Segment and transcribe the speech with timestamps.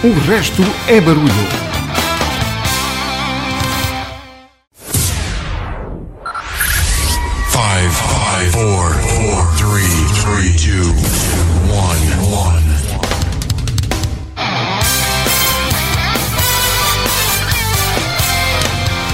[0.00, 1.26] O resto é barulho.
[7.50, 9.90] Five, five, four, four, three,
[10.22, 10.94] three, two,
[11.74, 11.98] one,
[12.32, 12.64] one.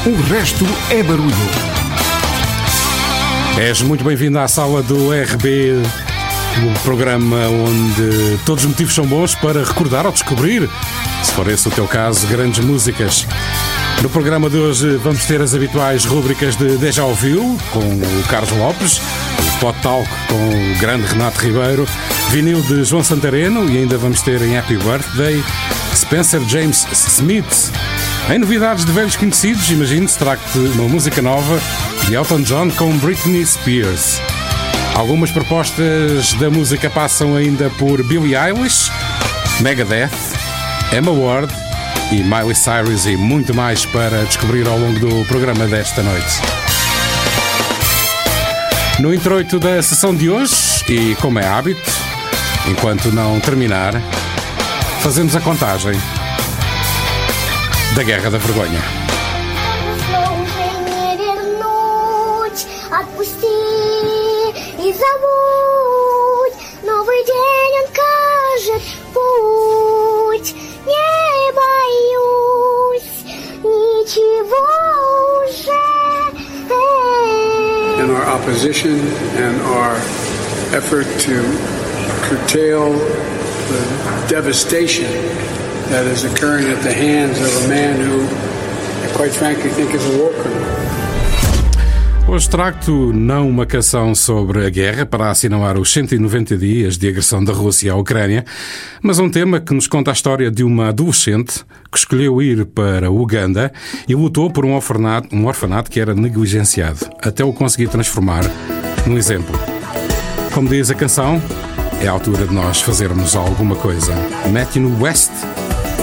[0.04, 1.34] O resto é barulho.
[3.58, 5.82] És muito bem-vindo à sala do RB,
[6.62, 10.68] o programa onde todos os motivos são bons para recordar ou descobrir,
[11.22, 13.26] se for esse o teu caso, grandes músicas.
[14.02, 18.52] No programa de hoje vamos ter as habituais rúbricas de Deja Ouviu, com o Carlos
[18.52, 21.88] Lopes, o Pot Talk com o grande Renato Ribeiro,
[22.30, 25.42] vinil de João Santareno e ainda vamos ter em Happy Birthday
[25.94, 27.72] Spencer James Smith.
[28.30, 31.60] Em novidades de velhos conhecidos, imagino-se trata-te uma música nova
[32.06, 34.20] de Elton John com Britney Spears.
[34.94, 38.90] Algumas propostas da música passam ainda por Billie Eilish,
[39.60, 40.10] Megadeth,
[40.96, 41.52] Emma Ward
[42.12, 46.40] e Miley Cyrus e muito mais para descobrir ao longo do programa desta noite.
[49.00, 50.54] No introito da sessão de hoje,
[50.88, 51.90] e como é hábito,
[52.68, 54.00] enquanto não terminar,
[55.00, 55.94] fazemos a contagem
[57.96, 58.93] da Guerra da Vergonha.
[65.03, 66.55] забудь.
[66.83, 68.81] Новый день он кажет
[69.13, 70.55] путь.
[70.85, 73.23] Не боюсь
[73.63, 74.63] ничего
[75.45, 75.99] уже.
[77.99, 78.97] in our opposition
[79.35, 79.95] and our
[80.73, 81.41] effort to
[82.23, 85.11] curtail the devastation
[85.89, 88.23] that is occurring at the hands of a man who,
[89.05, 90.72] I quite frankly, think is a war criminal.
[92.34, 97.44] Hoje trago não uma canção sobre a guerra para assinalar os 190 dias de agressão
[97.44, 98.44] da Rússia à Ucrânia,
[99.00, 103.08] mas um tema que nos conta a história de uma adolescente que escolheu ir para
[103.08, 103.72] Uganda
[104.08, 108.42] e lutou por um orfanato, um orfanato que era negligenciado, até o conseguir transformar
[109.06, 109.56] num exemplo.
[110.52, 111.40] Como diz a canção,
[112.02, 114.12] é a altura de nós fazermos alguma coisa.
[114.52, 115.30] Matthew West,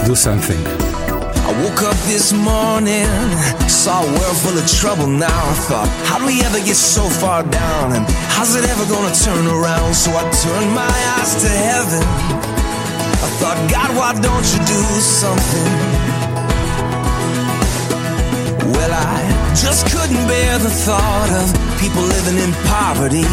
[0.07, 0.91] Do Something.
[1.41, 3.09] I woke up this morning,
[3.68, 5.41] saw a world full of trouble now.
[5.50, 7.94] I thought, how do we ever get so far down?
[7.94, 9.96] And how's it ever gonna turn around?
[9.96, 12.03] So I turned my eyes to heaven.
[13.25, 15.72] I thought, God, why don't you do something?
[18.78, 21.50] Well, I just couldn't bear the thought of
[21.81, 23.25] people living in poverty,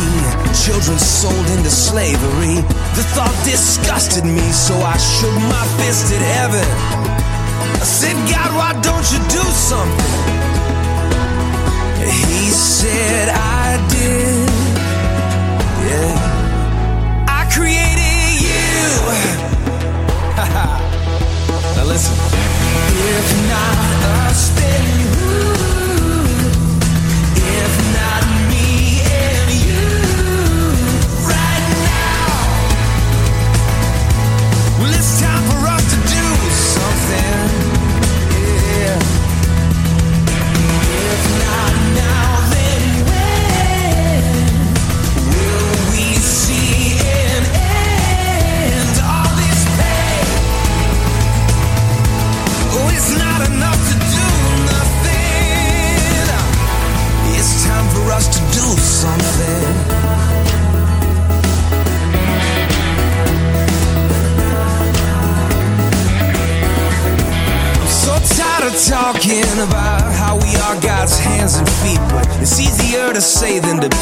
[0.56, 2.56] children sold into slavery.
[2.96, 7.07] The thought disgusted me, so I shook my fist at heaven.
[7.60, 10.48] I said, God, why don't you do something?
[12.06, 14.48] He said, I did.
[15.88, 17.26] Yeah.
[17.28, 18.82] I created you.
[21.76, 22.16] now listen.
[23.00, 24.97] If not us, then
[73.20, 73.97] say than to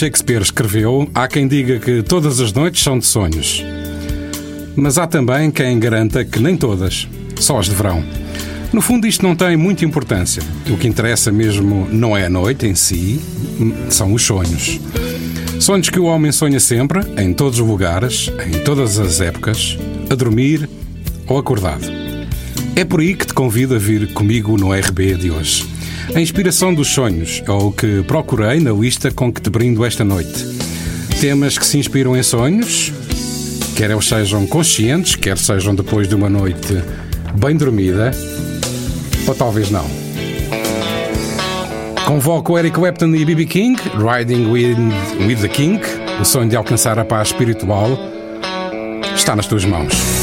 [0.00, 3.62] Shakespeare escreveu, há quem diga que todas as noites são de sonhos.
[4.74, 7.06] Mas há também quem garanta que nem todas,
[7.38, 8.02] só as de verão.
[8.72, 10.42] No fundo, isto não tem muita importância.
[10.70, 13.20] O que interessa mesmo não é a noite em si,
[13.60, 14.80] hum, são os sonhos.
[15.60, 19.76] Sonhos que o homem sonha sempre, em todos os lugares, em todas as épocas,
[20.08, 20.66] a dormir
[21.26, 21.84] ou acordado.
[22.74, 25.69] É por aí que te convido a vir comigo no RB de hoje.
[26.14, 30.04] A inspiração dos sonhos é o que procurei na lista com que te brindo esta
[30.04, 30.44] noite.
[31.20, 32.92] Temas que se inspiram em sonhos,
[33.76, 36.82] quer eles sejam conscientes, quer sejam depois de uma noite
[37.38, 38.10] bem dormida,
[39.26, 39.88] ou talvez não.
[42.06, 43.46] Convoco Eric Clapton e B.B.
[43.46, 44.76] King, Riding with,
[45.26, 45.80] with the King,
[46.20, 47.96] o sonho de alcançar a paz espiritual,
[49.14, 50.19] está nas tuas mãos.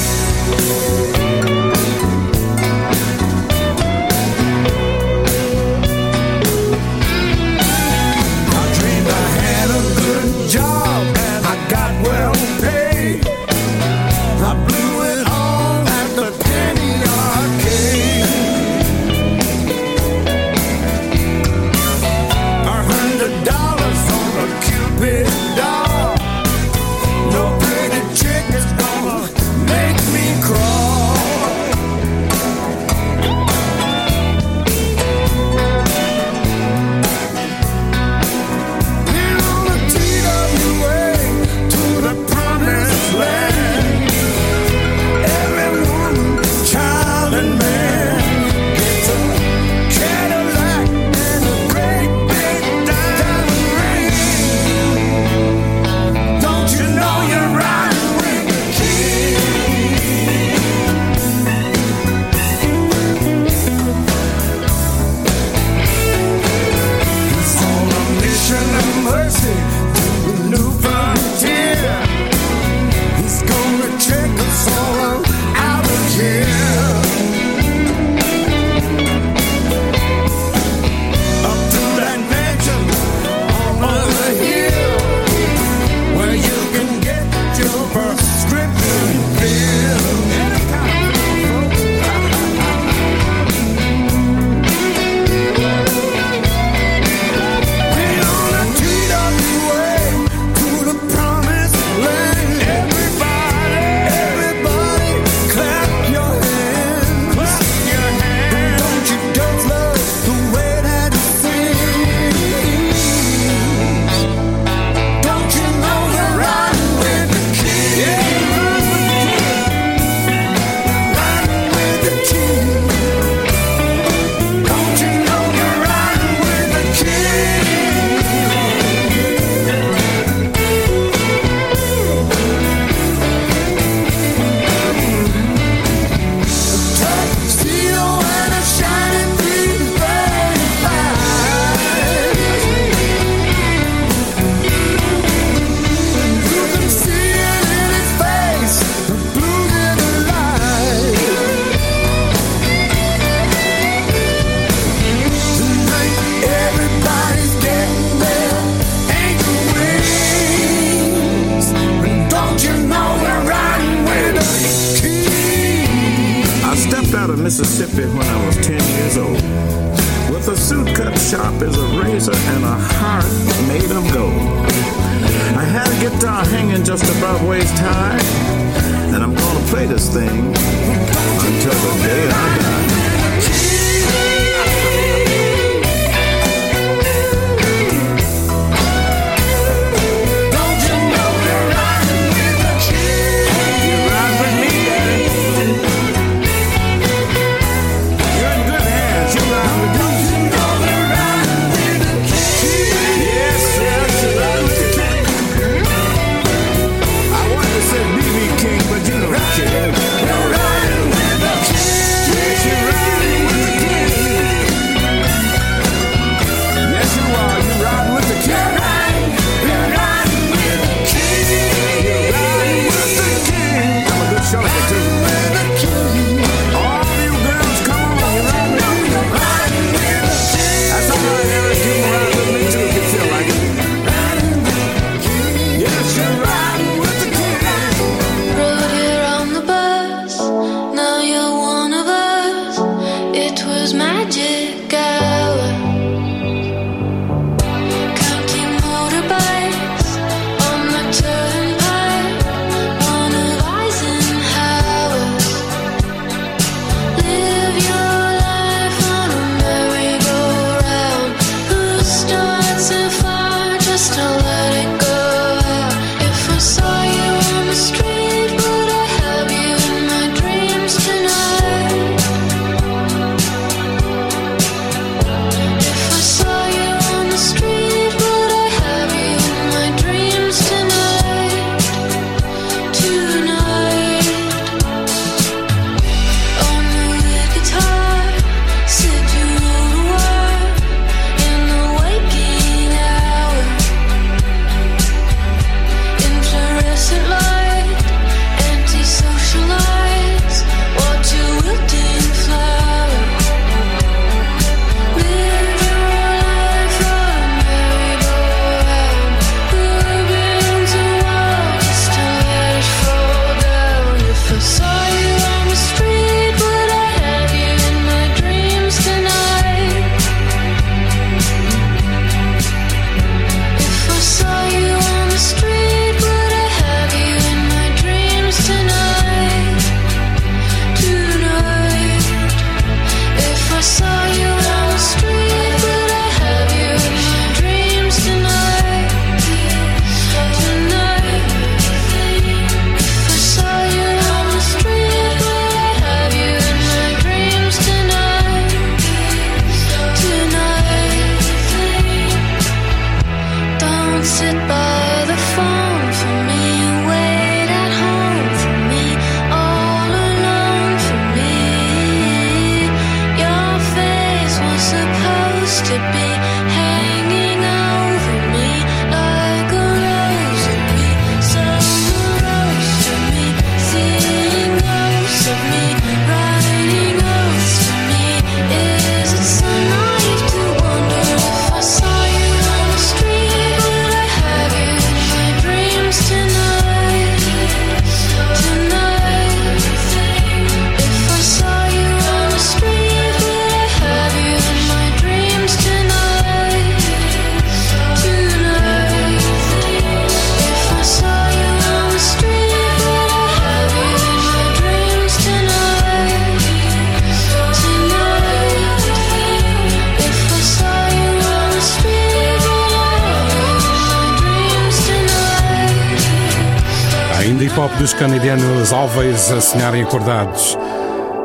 [417.57, 420.77] de pop dos canadianos Alves a sonharem acordados.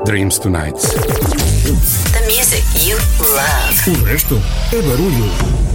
[0.05, 0.79] Dreams Tonight.
[2.13, 4.01] The music you love.
[4.01, 4.43] O resto
[4.73, 5.73] é barulho.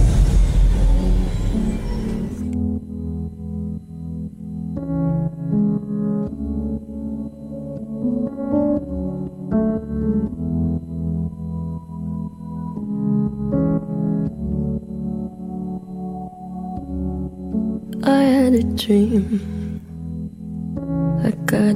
[18.88, 19.57] dream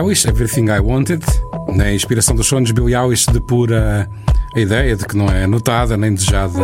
[0.00, 1.22] Eilish, Everything I Wanted.
[1.76, 4.08] Na inspiração dos sonhos, Billie Eilish depura
[4.54, 6.58] a ideia de que não é notada nem desejada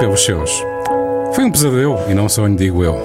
[0.00, 0.50] pelos seus.
[1.32, 2.98] Foi um pesadelo e não um sonho, digo eu.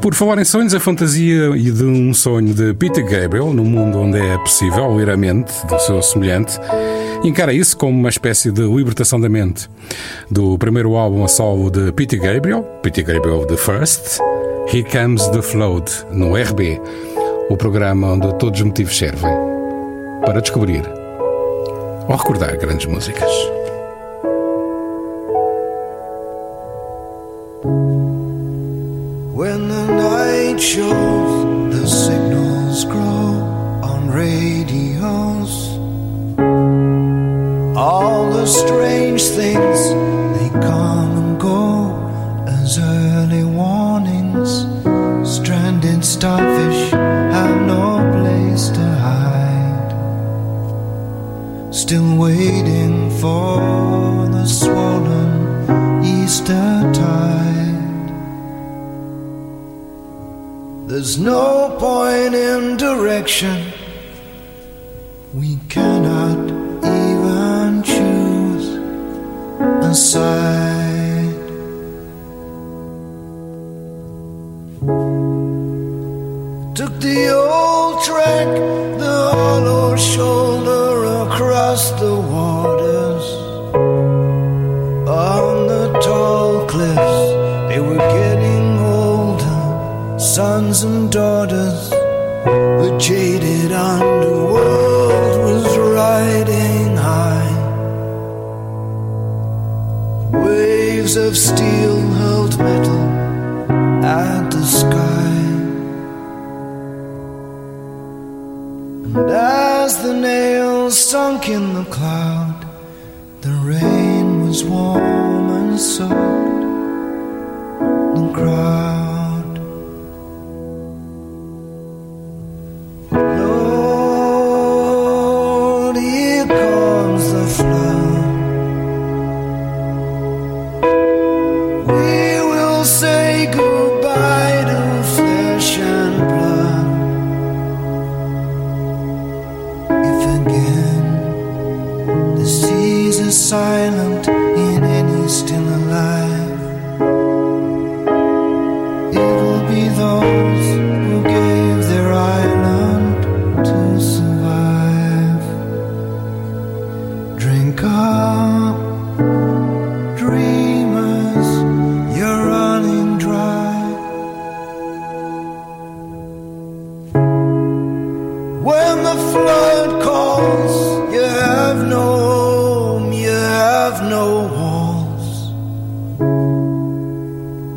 [0.00, 4.00] Por falar em sonhos, a fantasia e de um sonho de Peter Gabriel, num mundo
[4.00, 6.58] onde é possível ler a mente do seu semelhante,
[7.22, 9.70] encara isso como uma espécie de libertação da mente.
[10.28, 14.20] Do primeiro álbum a solo de Peter Gabriel, Peter Gabriel The First,
[14.72, 16.80] Here Comes the Float, no RB,
[17.52, 19.30] o programa onde todos os motivos servem
[20.24, 20.82] para descobrir
[22.08, 23.30] ou recordar grandes músicas.
[29.34, 33.44] When the night shows the signals grow
[33.82, 35.78] on radios,
[37.76, 39.90] all the strange things
[40.38, 41.92] they come and go
[42.46, 44.66] as early warnings.
[45.22, 46.71] Stranded starfish
[51.92, 53.60] still waiting for
[54.32, 58.08] the swollen Easter tide.
[60.88, 63.74] There's no point in direction.
[65.34, 66.40] We cannot
[66.80, 68.68] even choose
[69.84, 70.61] a side.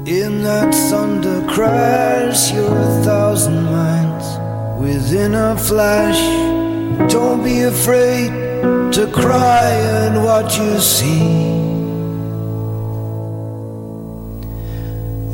[0.06, 4.38] In that thunder crash, you're a thousand minds
[4.80, 6.22] within a flash.
[7.12, 8.30] Don't be afraid
[8.94, 11.34] to cry at what you see.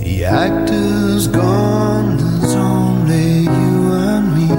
[0.06, 4.52] The actor's gone, there's only you and me.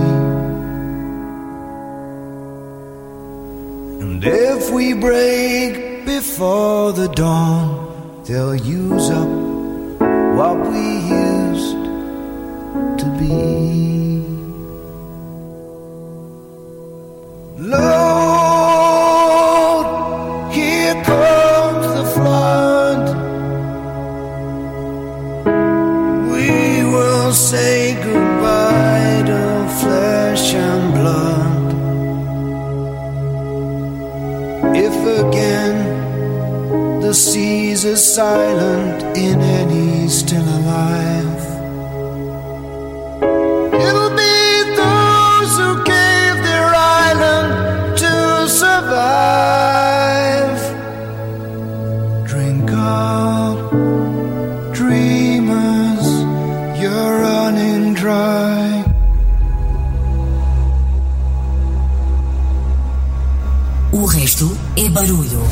[4.02, 9.41] And if we break before the dawn, they'll use up
[10.36, 11.84] what we used
[12.98, 14.24] to be.
[17.58, 18.11] Lord,
[37.12, 41.42] the seas are silent in any still alive,
[43.86, 44.38] it'll be
[44.82, 50.58] those who gave their island to survive.
[52.26, 53.58] Drink up,
[54.72, 56.06] dreamers,
[56.80, 58.84] you're running dry.
[63.92, 65.42] O resto é barulho.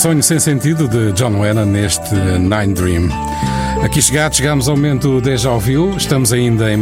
[0.00, 3.10] Sonho sem sentido de John Lennon neste Nine Dream.
[3.84, 6.78] Aqui chegados, chegamos ao momento Deja Ouviu, estamos ainda em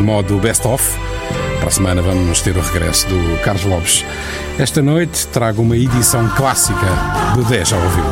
[0.00, 0.82] modo best-of.
[1.58, 4.02] Para a semana vamos ter o regresso do Carlos Lopes.
[4.58, 6.86] Esta noite trago uma edição clássica
[7.34, 8.04] do Deja Ouviu.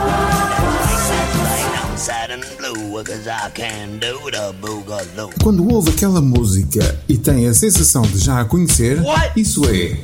[5.43, 8.99] Quando ouve aquela música e tem a sensação de já a conhecer,
[9.35, 9.97] isso é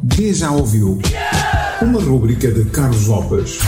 [0.00, 1.00] Deja Ouviu.
[1.82, 3.58] Uma rúbrica de Carlos Lopes.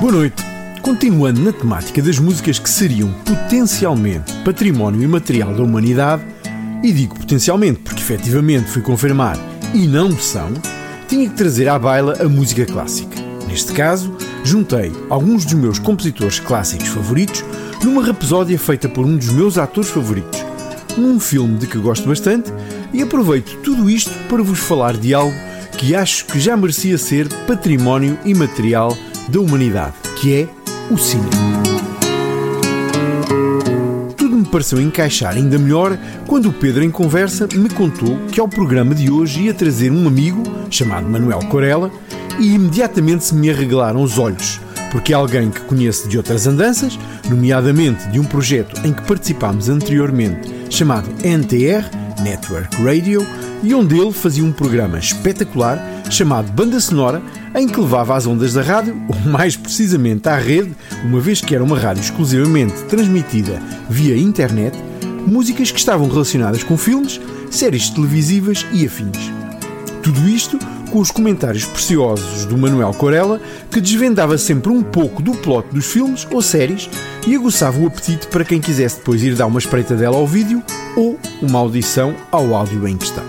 [0.00, 0.36] Boa noite.
[0.80, 6.22] Continuando na temática das músicas que seriam potencialmente património imaterial da humanidade,
[6.84, 9.36] e digo potencialmente porque efetivamente fui confirmar
[9.74, 10.52] e não são,
[11.08, 13.16] tinha que trazer à baila a música clássica.
[13.48, 17.44] Neste caso, juntei alguns dos meus compositores clássicos favoritos
[17.86, 20.44] numa rapsódia feita por um dos meus atores favoritos,
[20.98, 22.52] num filme de que gosto bastante,
[22.92, 25.32] e aproveito tudo isto para vos falar de algo
[25.78, 28.96] que acho que já merecia ser património imaterial
[29.28, 30.48] da humanidade, que é
[30.90, 31.30] o cinema.
[34.16, 35.96] Tudo me pareceu encaixar ainda melhor
[36.26, 40.08] quando o Pedro, em conversa, me contou que ao programa de hoje ia trazer um
[40.08, 41.92] amigo, chamado Manuel Corella,
[42.40, 46.98] e imediatamente se me arregalaram os olhos porque é alguém que conheço de outras andanças,
[47.28, 51.84] nomeadamente de um projeto em que participámos anteriormente chamado NTR
[52.22, 53.26] Network Radio
[53.62, 55.78] e onde ele fazia um programa espetacular
[56.10, 57.22] chamado Banda Sonora,
[57.54, 61.54] em que levava às ondas da rádio, ou mais precisamente à rede, uma vez que
[61.54, 64.76] era uma rádio exclusivamente transmitida via internet,
[65.26, 67.20] músicas que estavam relacionadas com filmes,
[67.50, 69.32] séries televisivas e afins.
[70.02, 70.58] Tudo isto
[70.96, 73.38] com os comentários preciosos do Manuel Corella,
[73.70, 76.88] que desvendava sempre um pouco do plot dos filmes ou séries
[77.26, 80.62] e aguçava o apetite para quem quisesse depois ir dar uma espreitadela ao vídeo
[80.96, 83.22] ou uma audição ao áudio em questão.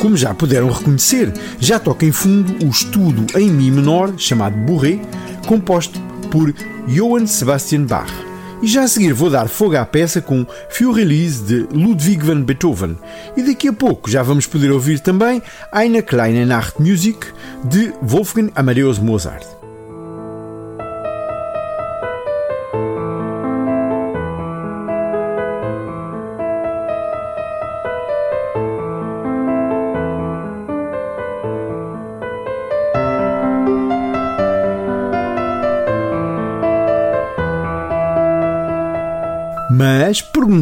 [0.00, 5.00] Como já puderam reconhecer, já toca em fundo o estudo em Mi menor chamado Bourré,
[5.46, 6.00] composto
[6.30, 6.50] por
[6.88, 8.29] Johann Sebastian Bach.
[8.62, 12.42] E já a seguir vou dar fogo à peça com Fio Release de Ludwig van
[12.42, 12.96] Beethoven.
[13.36, 15.42] E daqui a pouco já vamos poder ouvir também
[15.72, 17.26] Eine kleine Nachtmusik
[17.64, 19.59] de Wolfgang Amadeus Mozart.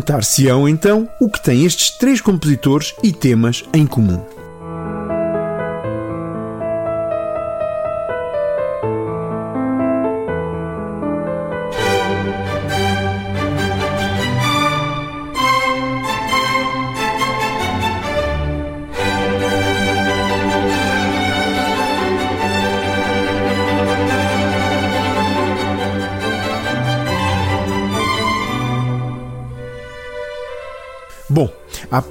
[0.09, 4.38] Perguntar-se-ão então o que têm estes três compositores e temas em comum.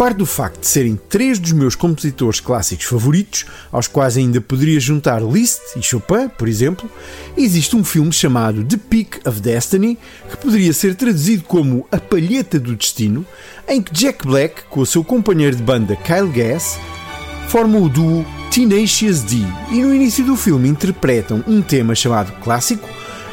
[0.07, 4.79] Parte do facto de serem três dos meus compositores clássicos favoritos, aos quais ainda poderia
[4.79, 6.89] juntar Liszt e Chopin, por exemplo,
[7.35, 9.97] existe um filme chamado The Peak of Destiny,
[10.29, 13.25] que poderia ser traduzido como A Palheta do Destino,
[13.67, 16.79] em que Jack Black, com o seu companheiro de banda Kyle Gass,
[17.49, 19.35] formam o duo Tenacious D.
[19.71, 22.87] E no início do filme interpretam um tema chamado Clássico,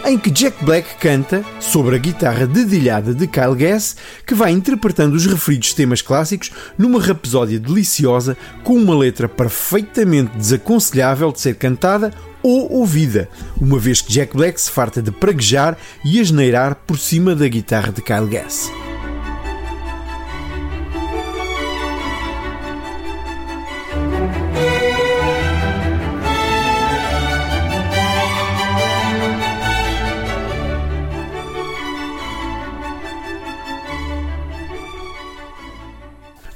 [0.05, 5.15] em que Jack Black canta sobre a guitarra dedilhada de Kyle Gass, que vai interpretando
[5.15, 12.13] os referidos temas clássicos numa rapsódia deliciosa com uma letra perfeitamente desaconselhável de ser cantada
[12.43, 17.35] ou ouvida, uma vez que Jack Black se farta de praguejar e asneirar por cima
[17.35, 18.71] da guitarra de Kyle Gass.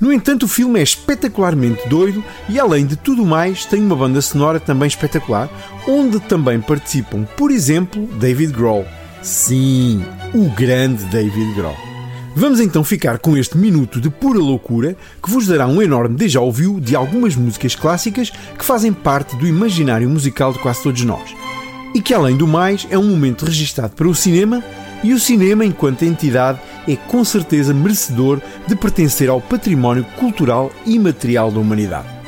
[0.00, 4.20] No entanto, o filme é espetacularmente doido e, além de tudo mais, tem uma banda
[4.20, 5.48] sonora também espetacular,
[5.88, 8.86] onde também participam, por exemplo, David Grohl.
[9.22, 11.76] Sim, o grande David Grohl.
[12.36, 16.38] Vamos então ficar com este minuto de pura loucura que vos dará um enorme déjà
[16.38, 21.34] vu de algumas músicas clássicas que fazem parte do imaginário musical de quase todos nós.
[21.92, 24.62] E que, além do mais, é um momento registado para o cinema
[25.02, 30.98] e o cinema, enquanto entidade, é com certeza merecedor de pertencer ao património cultural e
[30.98, 32.18] material da humanidade.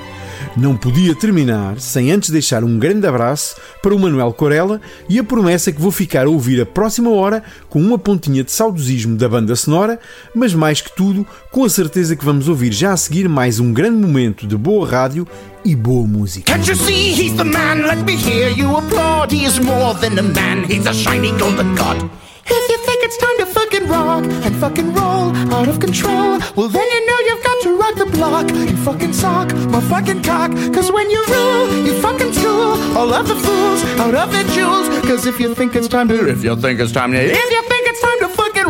[0.56, 5.24] Não podia terminar sem antes deixar um grande abraço para o Manuel Corella e a
[5.24, 9.28] promessa que vou ficar a ouvir a próxima hora com uma pontinha de saudosismo da
[9.28, 10.00] banda sonora,
[10.34, 13.72] mas mais que tudo, com a certeza que vamos ouvir já a seguir mais um
[13.72, 15.26] grande momento de boa rádio
[15.64, 16.52] e boa música.
[16.52, 17.86] Can't you see he's the man?
[17.86, 19.32] Let me hear you applaud.
[19.32, 22.10] He is more than a man, he's a shiny golden god.
[22.52, 26.68] If you think it's time to fucking rock and fucking roll out of control, well
[26.68, 28.50] then you know you've got to rock the block.
[28.50, 30.50] You fucking sock my fucking cock.
[30.74, 34.88] Cause when you rule, you fucking school all of the fools out of their jewels.
[35.06, 37.62] Cause if you think it's time to, if you think it's time to, if you
[37.68, 38.66] think it's time to fucking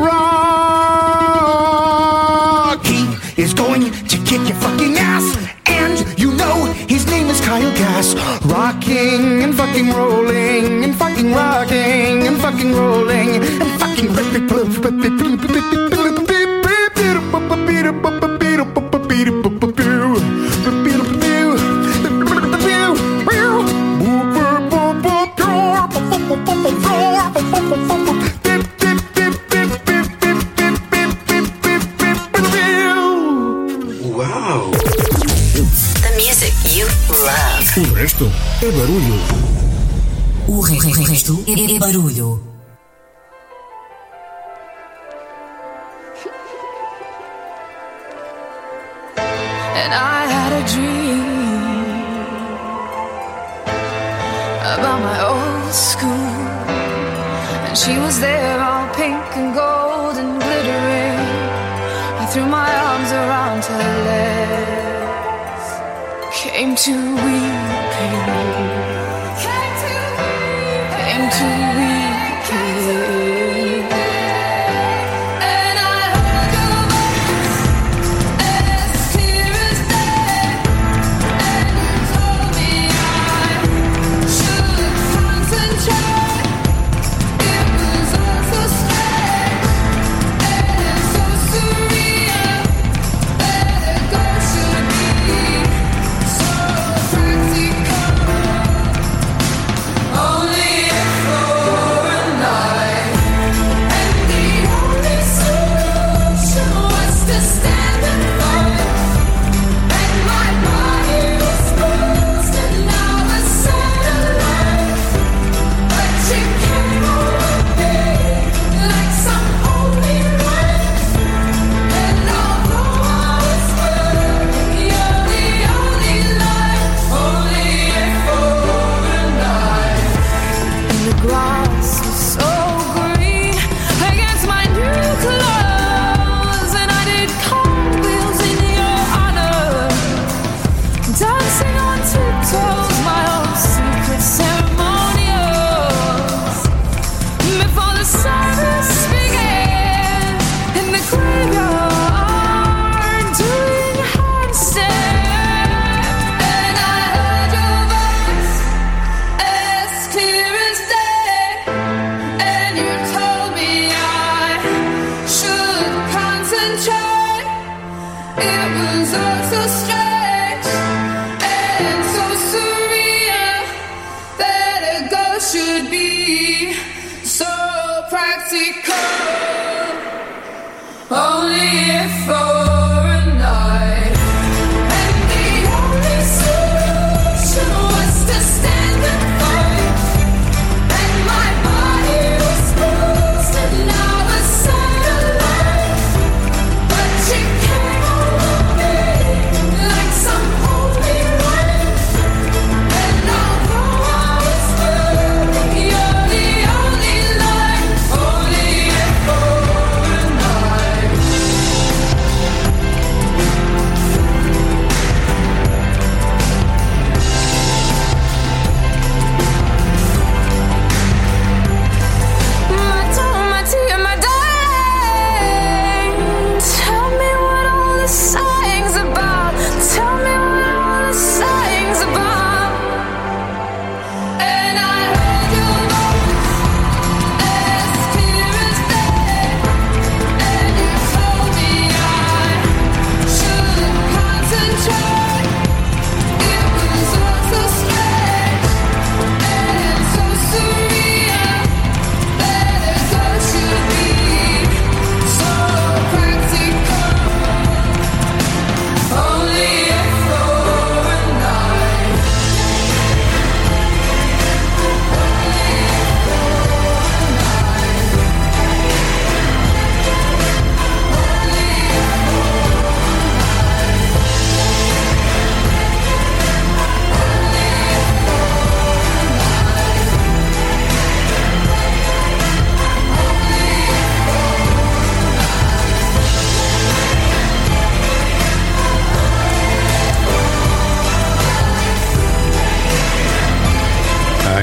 [1.51, 3.07] rock, he
[3.43, 5.37] is going to kick your fucking ass.
[5.67, 8.15] And you know his name is Kyle Gas,
[8.45, 15.20] Rocking and fucking rolling and fucking rocking and fucking rolling and keep ripping blue, ripping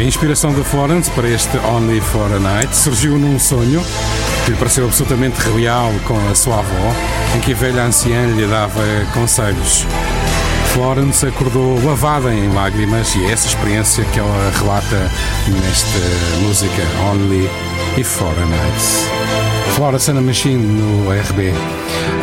[0.07, 3.83] inspiração da Florence para este Only for a Night surgiu num sonho
[4.45, 6.93] que lhe pareceu absolutamente real com a sua avó,
[7.35, 8.81] em que a velha anciã lhe dava
[9.13, 9.85] conselhos.
[10.73, 15.11] Florence acordou lavada em lágrimas e é essa experiência que ela relata
[15.47, 17.49] nesta música Only
[18.03, 19.75] for a Night.
[19.75, 21.53] Florence and Machine no RB.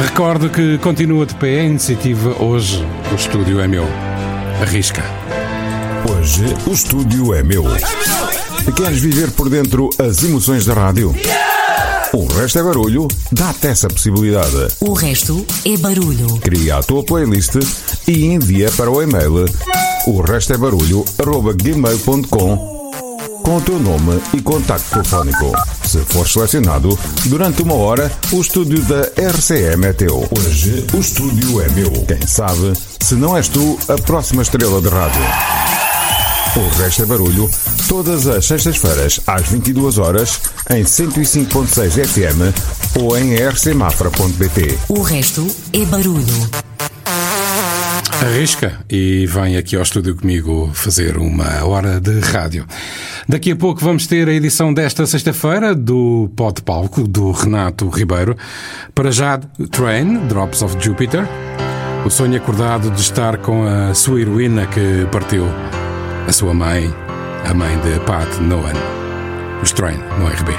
[0.00, 3.86] Recordo que continua de pé a iniciativa Hoje o estúdio é meu.
[4.62, 5.23] Arrisca.
[6.24, 7.64] Hoje o estúdio é meu.
[8.74, 11.14] Queres viver por dentro as emoções da rádio?
[12.14, 14.68] O resto é barulho, dá-te essa possibilidade.
[14.80, 16.38] O resto é barulho.
[16.38, 17.56] Cria a tua playlist
[18.08, 19.44] e envia para o e-mail
[20.06, 21.04] o resto é barulho
[21.62, 22.74] gmail.com
[23.42, 25.52] com o teu nome e contacto telefónico.
[25.86, 30.26] Se for selecionado, durante uma hora, o estúdio da RCM é teu.
[30.38, 31.90] Hoje, o estúdio é meu.
[32.08, 35.83] Quem sabe, se não és tu, a próxima estrela de rádio.
[36.56, 37.50] O resto é barulho,
[37.88, 40.40] todas as sextas-feiras, às 22 horas,
[40.70, 44.78] em 105.6 FM ou em rcmafra.pt.
[44.88, 46.48] O resto é barulho.
[48.22, 52.64] Arrisca e vem aqui ao estúdio comigo fazer uma hora de rádio.
[53.28, 58.36] Daqui a pouco vamos ter a edição desta sexta-feira do Pod Palco do Renato Ribeiro.
[58.94, 59.38] Para já,
[59.72, 61.26] Train, Drops of Jupiter.
[62.06, 65.46] O sonho acordado de estar com a sua heroína que partiu,
[66.26, 66.94] a sua mãe,
[67.48, 68.74] a mãe de Pat Nolan.
[69.62, 70.52] Os Train no RB.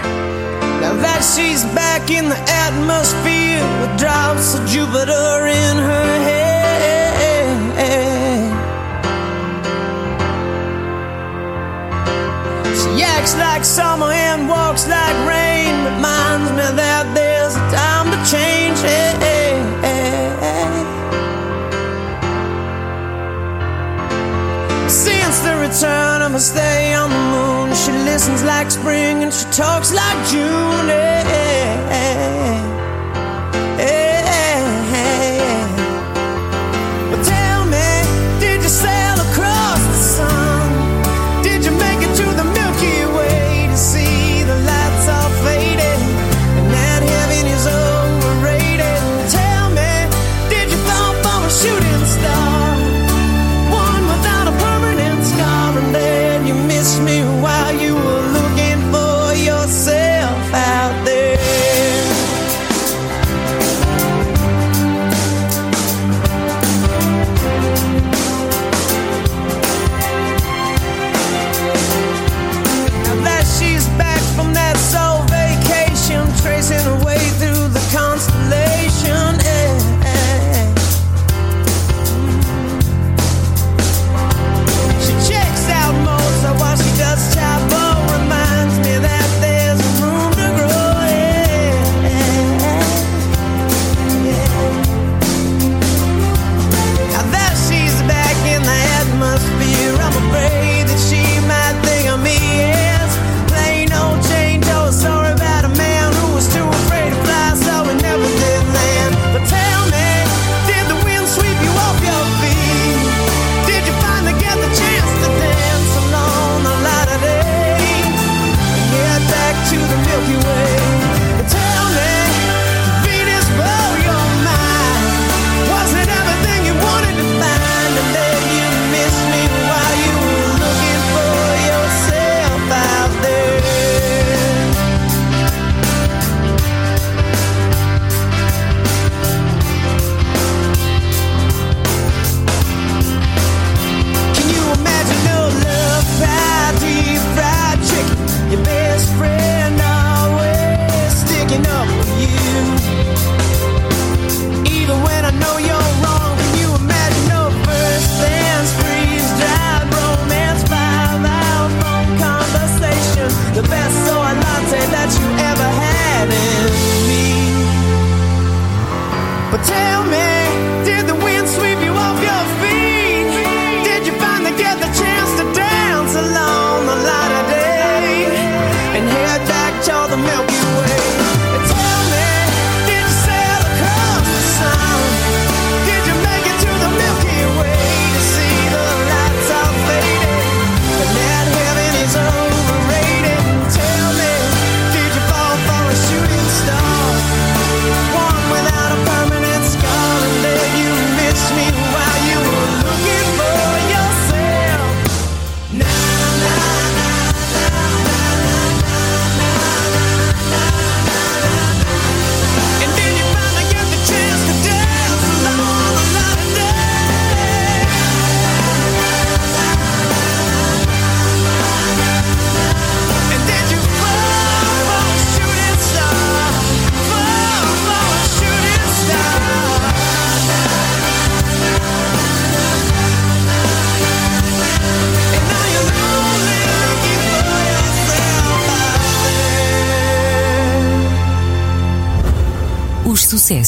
[0.82, 2.38] Now that she's back in the
[2.68, 6.56] atmosphere with drops of Jupiter in her head.
[12.76, 15.74] She acts like summer and walks like rain.
[15.86, 19.25] Reminds me that there's a time to change.
[25.26, 29.44] Since the return of her stay on the moon, she listens like spring and she
[29.46, 30.86] talks like June.
[30.86, 32.45] Well,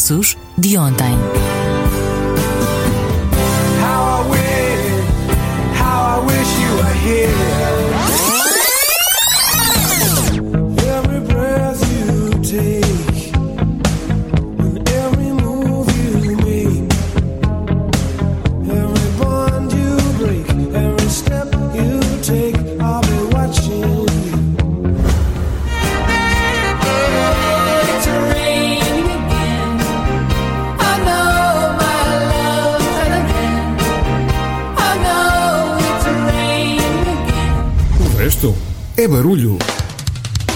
[0.07, 0.37] Cóż,
[38.27, 38.53] resto
[38.97, 39.57] é barulho.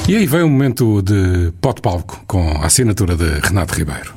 [0.06, 4.14] E aí vem o momento de pote palco com a assinatura de Renato Ribeiro.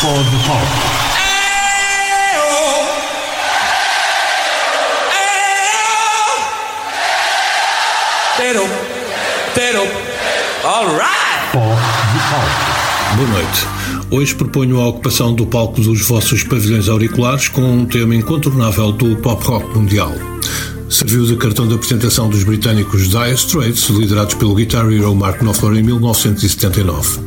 [0.00, 0.68] Pod Pop.
[8.36, 8.68] Tero,
[9.52, 9.82] tero,
[10.62, 11.14] alright!
[13.16, 13.66] Boa noite.
[14.10, 19.14] Hoje proponho a ocupação do palco dos vossos pavilhões auriculares com um tema incontornável do
[19.16, 20.12] pop rock mundial.
[20.90, 25.76] Serviu de cartão de apresentação dos britânicos Dire Straits, liderados pelo Guitar Hero Mark Knopfler
[25.76, 27.20] em 1979.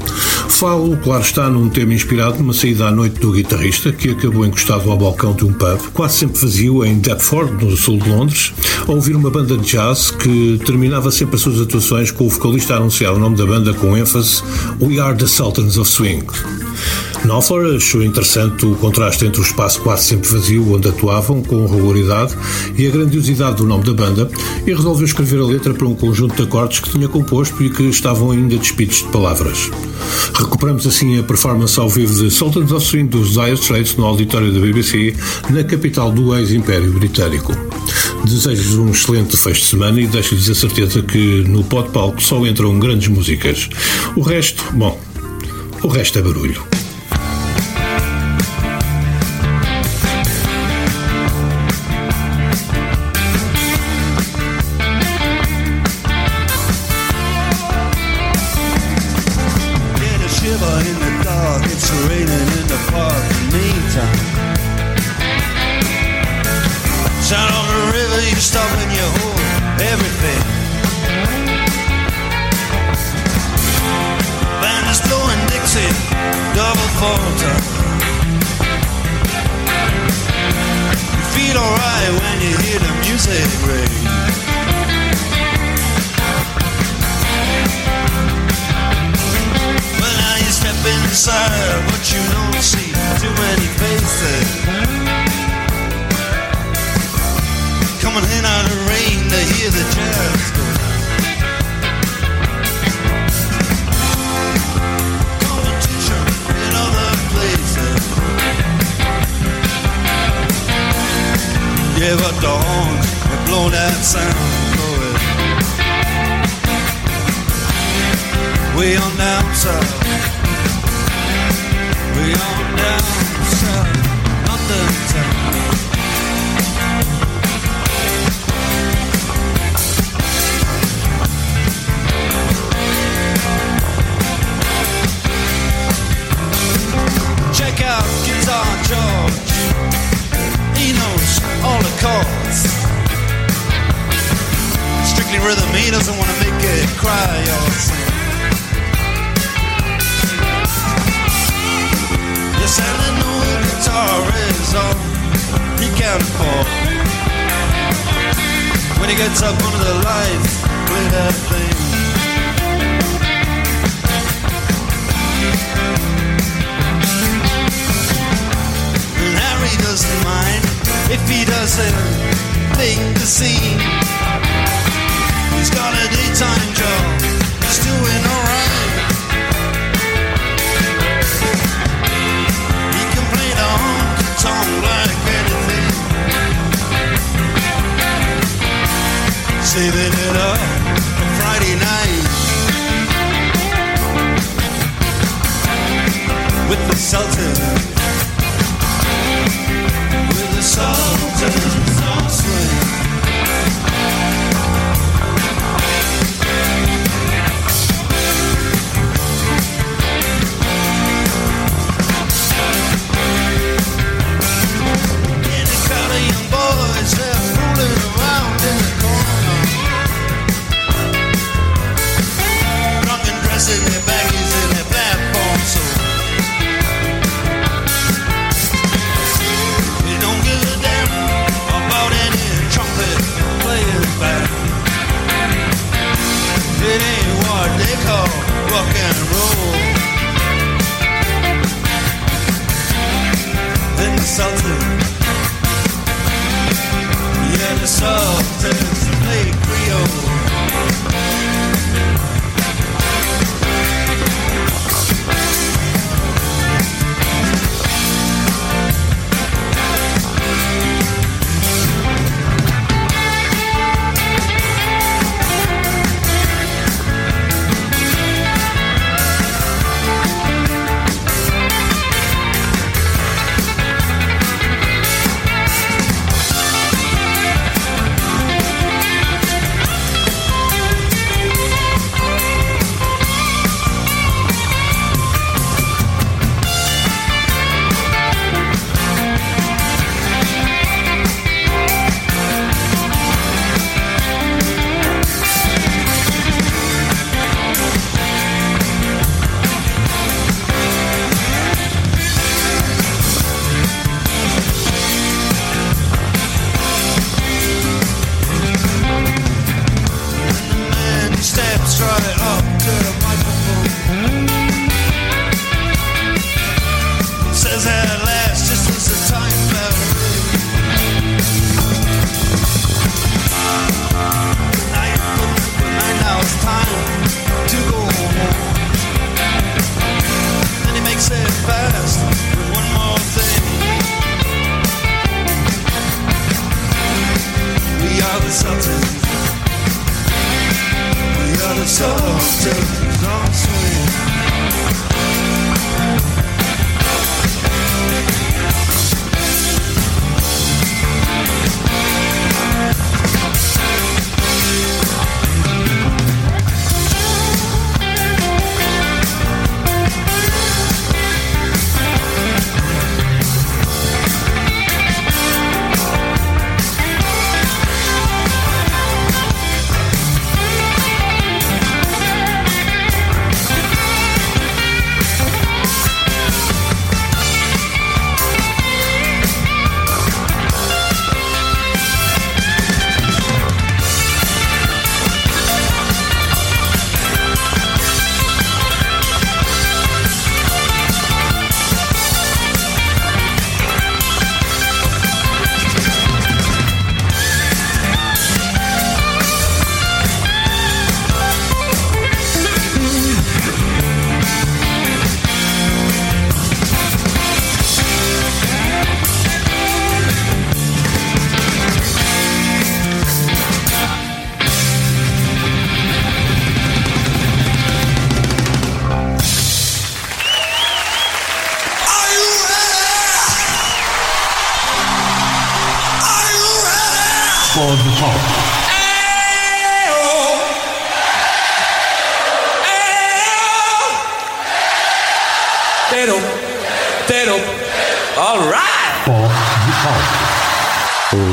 [0.49, 4.89] Falo, claro está, num tema inspirado numa saída à noite do guitarrista, que acabou encostado
[4.89, 8.53] ao balcão de um pub, quase sempre vazio, em Deptford, no sul de Londres,
[8.87, 12.73] a ouvir uma banda de jazz que terminava sempre as suas atuações com o vocalista
[12.73, 14.41] a anunciar o nome da banda com ênfase
[14.81, 16.25] We Are the Sultans of Swing.
[17.23, 22.35] Knopfler achou interessante o contraste entre o espaço quase sempre vazio onde atuavam, com regularidade,
[22.77, 24.29] e a grandiosidade do nome da banda,
[24.65, 27.83] e resolveu escrever a letra para um conjunto de acordes que tinha composto e que
[27.83, 29.69] estavam ainda despidos de palavras.
[30.33, 34.51] Recuperamos assim a performance ao vivo de Sultans of Swing dos Dire Straits no auditório
[34.51, 35.15] da BBC,
[35.49, 37.53] na capital do ex-império britânico.
[38.23, 42.45] Desejo-lhes um excelente fecho de semana e deixo-lhes a certeza que no pod palco só
[42.45, 43.69] entram grandes músicas.
[44.15, 44.99] O resto, bom,
[45.83, 46.76] o resto é barulho.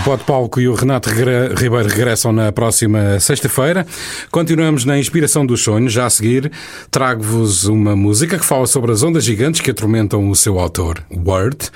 [0.04, 3.86] O Bote Palco e o Renato Ribeiro regressam na próxima sexta-feira.
[4.30, 5.94] Continuamos na inspiração dos sonhos.
[5.94, 6.52] Já a seguir,
[6.90, 11.70] trago-vos uma música que fala sobre as ondas gigantes que atormentam o seu autor, Word,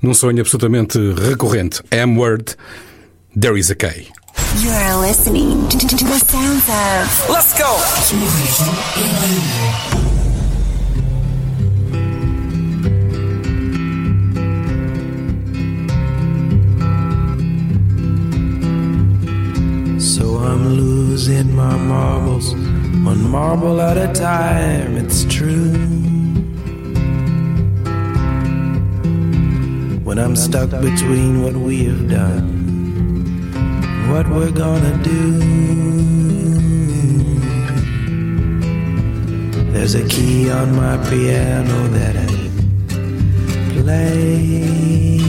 [0.00, 0.96] num sonho absolutamente
[1.28, 1.82] recorrente.
[1.90, 2.54] M-Word,
[3.38, 4.06] There is a K.
[4.60, 7.28] You're listening to the sounds of.
[7.28, 7.78] Let's go!
[21.12, 22.54] Losing my marbles,
[23.04, 25.74] one marble at a time, it's true.
[30.06, 32.48] When I'm stuck between what we have done,
[34.10, 35.38] what we're gonna do.
[39.70, 45.21] There's a key on my piano that I play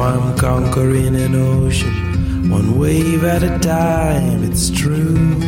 [0.00, 5.38] I'm conquering an ocean, one wave at a time, it's true.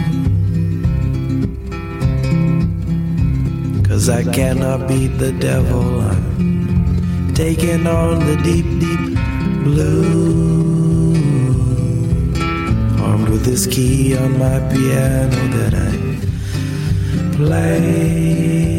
[3.82, 9.18] Cause I cannot beat the devil, I'm taking on the deep, deep
[9.64, 11.14] blue.
[13.02, 18.71] Armed with this key on my piano that I play.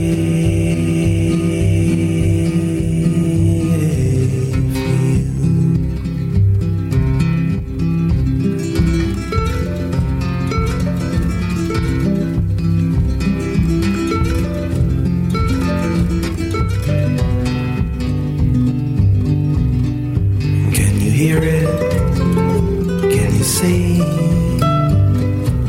[21.40, 24.00] Can you see?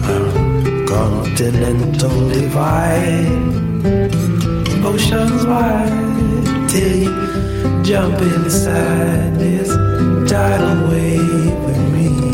[0.03, 3.33] A continental divide,
[4.85, 9.69] oceans wide, till you jump inside this
[10.31, 12.34] tidal wave with me.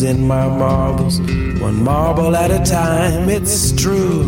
[0.00, 1.20] Losing my marbles,
[1.60, 4.24] one marble at a time, it's true.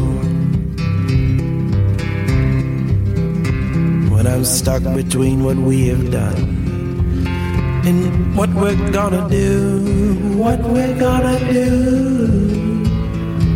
[4.11, 7.25] When I'm stuck between what we have done
[7.87, 12.85] and what we're gonna do, what we're gonna do.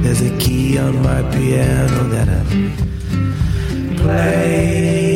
[0.01, 2.41] There's a key on my piano that I
[4.01, 5.16] M-Word,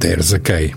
[0.00, 0.74] There's a K.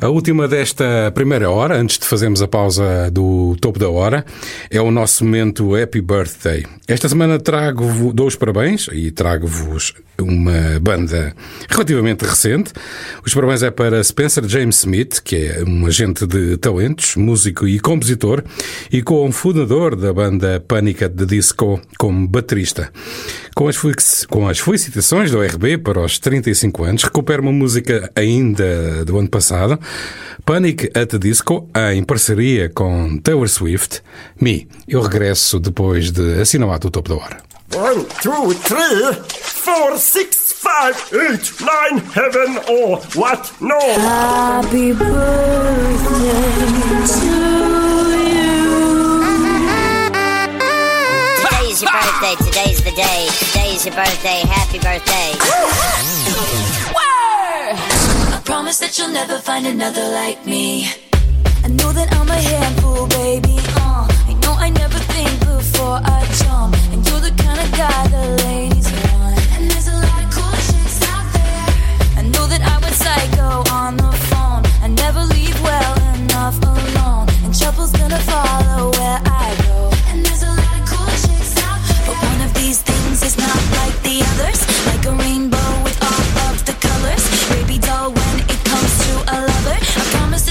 [0.00, 4.24] A última desta primeira hora, antes de fazermos a pausa do topo da hora,
[4.70, 6.64] é o nosso momento Happy Birthday.
[6.86, 11.34] Esta semana trago dou os parabéns e trago-vos uma banda
[11.68, 12.72] relativamente recente.
[13.24, 17.78] Os parabéns é para Spencer James Smith, que é um agente de talentos, músico e
[17.78, 18.42] compositor,
[18.90, 22.90] e co-fundador da banda Pânica de Disco como baterista.
[23.54, 23.76] Com as,
[24.26, 29.28] com as felicitações do RB para os 35 anos, recupera uma música ainda do ano
[29.28, 29.78] passado,
[30.44, 34.02] Panic at the Disco, em parceria com Taylor Swift,
[34.40, 34.66] Me.
[34.88, 37.42] Eu regresso depois de assinalar o topo da hora.
[37.74, 43.52] One, two, three, four, six, five, eight, nine, heaven or what?
[43.60, 43.76] No.
[43.78, 49.20] Happy birthday to you.
[51.44, 52.34] Today's your birthday.
[52.42, 53.28] Today's the day.
[53.38, 54.40] Today's your birthday.
[54.46, 55.34] Happy birthday.
[58.48, 60.88] Promise that you'll never find another like me.
[61.62, 63.60] I know that I'm a handful, baby.
[63.76, 66.72] Uh, I know I never think before I jump.
[66.88, 69.36] And you're the kind of guy the ladies want.
[69.52, 71.68] And there's a lot of cool chicks out there.
[72.16, 74.64] I know that I went psycho on the phone.
[74.80, 77.28] I never leave well enough alone.
[77.44, 79.92] And trouble's gonna follow where I go.
[80.08, 82.00] And there's a lot of cool chicks out there.
[82.08, 83.57] But one of these things is not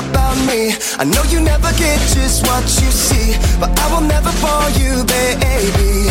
[0.00, 0.72] about me.
[0.98, 5.04] I know you never get just what you see, but I will never fall you,
[5.04, 6.08] baby.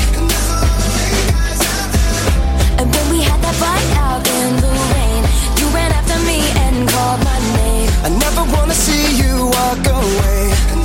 [2.80, 5.22] And when we had that fight out in the rain,
[5.60, 7.90] you ran after me and called my name.
[8.08, 10.79] I never wanna see you walk away.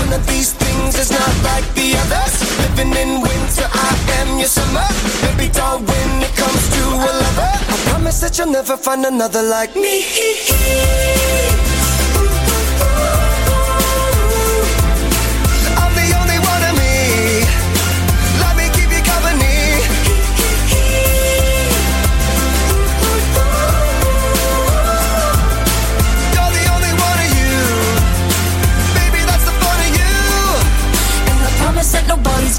[0.00, 2.34] One of these things is not like the others.
[2.64, 3.90] Living in winter, I
[4.20, 4.86] am your summer.
[5.22, 9.42] Baby doll, when it comes to a lover, I promise that you'll never find another
[9.42, 10.04] like me.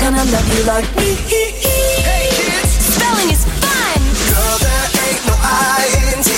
[0.04, 1.16] gonna love you like me.
[1.32, 5.80] Hey kids, Spelling is fun, girl, there ain't no I
[6.12, 6.30] in T.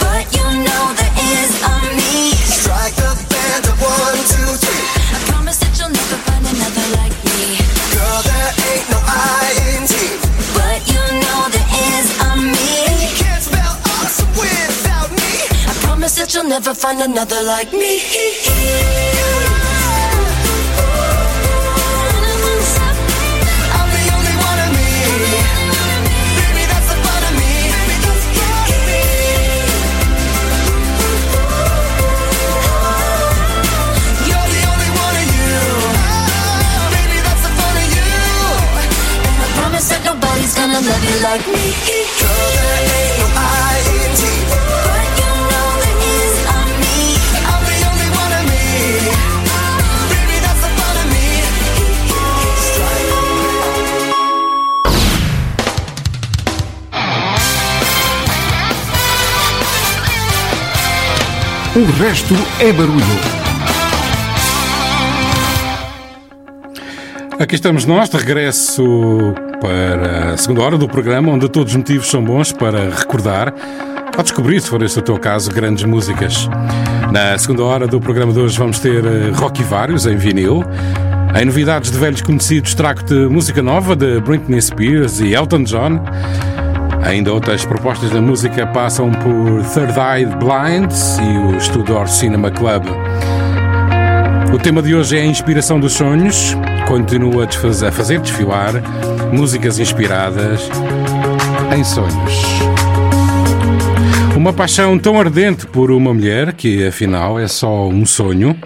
[0.00, 2.32] but you know there is a me.
[2.40, 4.84] Strike the band of one, two, three.
[5.12, 7.60] I promise that you'll never find another like me.
[7.92, 9.92] Girl, there ain't no I in T.
[10.56, 12.72] But you know there is a me.
[12.96, 15.32] You can't spell awesome without me.
[15.68, 18.00] I promise that you'll never find another like me.
[61.98, 63.42] Resto é barulho.
[67.38, 72.08] Aqui estamos nós, de regresso para a segunda hora do programa, onde todos os motivos
[72.08, 73.52] são bons para recordar
[74.16, 76.48] ou descobrir, se for esse o teu caso, grandes músicas.
[77.10, 80.64] Na segunda hora do programa de hoje vamos ter eh, Rock Vários em vinil.
[81.34, 86.00] Em novidades de velhos conhecidos, trago-te música nova de Britney Spears e Elton John.
[87.02, 92.84] Ainda outras propostas da música passam por Third Eye Blind e o Studor Cinema Club.
[94.54, 96.56] O tema de hoje é a inspiração dos sonhos.
[96.86, 98.74] Continua a, fazer desfilar
[99.32, 100.68] músicas inspiradas
[101.76, 102.42] em sonhos.
[104.36, 108.56] Uma paixão tão ardente por uma mulher que afinal é só um sonho.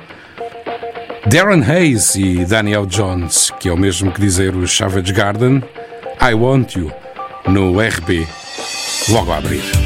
[1.26, 5.62] Darren Hayes e Daniel Jones, que é o mesmo que dizer o Savage Garden,
[6.20, 6.92] I Want You,
[7.48, 8.26] no RB,
[9.12, 9.85] logo a abrir.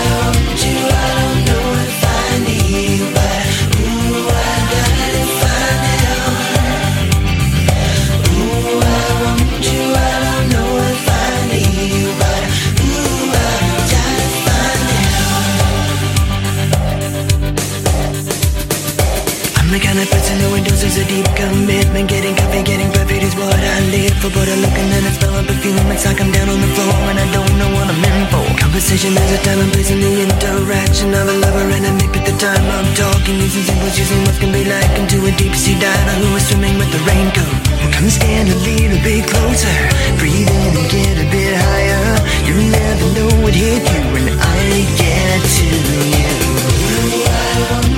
[21.11, 22.07] Deep commitment.
[22.07, 24.31] Getting coffee, getting perfect is what I live for.
[24.31, 25.75] But I look and then I smell a perfume.
[25.91, 28.45] It's like I'm down on the floor and I don't know what I'm in for.
[28.63, 32.15] Conversation has a time and place in the interaction of a lover and a mate.
[32.15, 35.55] At the time I'm talking, using symbols, using what can be like into a deep
[35.55, 37.59] sea diver who is swimming with the raincoat.
[37.91, 39.77] Come stand a little bit closer,
[40.15, 42.07] breathe in and get a bit higher.
[42.47, 44.63] You never know what hit you when I
[44.95, 45.67] get to
[46.15, 47.90] you.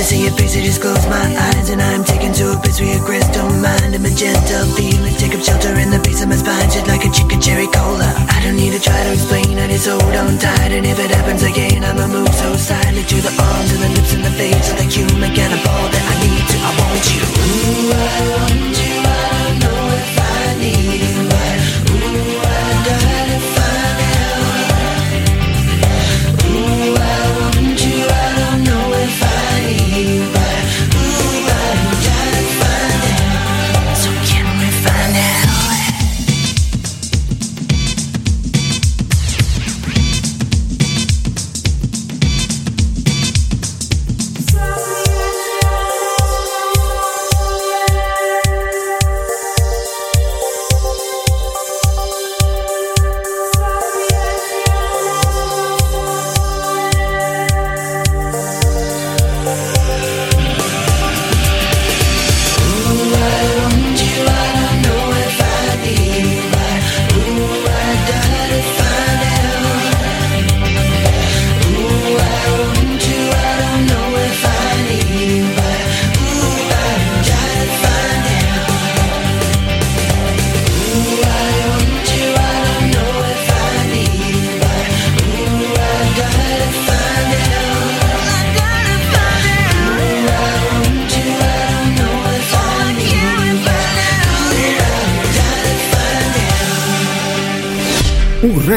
[0.00, 2.80] to see your face, I just close my eyes And I'm taken to a place
[2.80, 6.36] where your crystal mind and magenta feeling, take up shelter in the base of my
[6.40, 8.08] spine Just like a chicken cherry cola.
[8.32, 11.10] I don't need to try to explain, I just hold on tight And if it
[11.12, 14.72] happens again, I'ma move so silently To the arms and the lips and the face
[14.72, 17.22] of the human cannonball That I need to, I want you.
[17.28, 18.89] Ooh, I want you.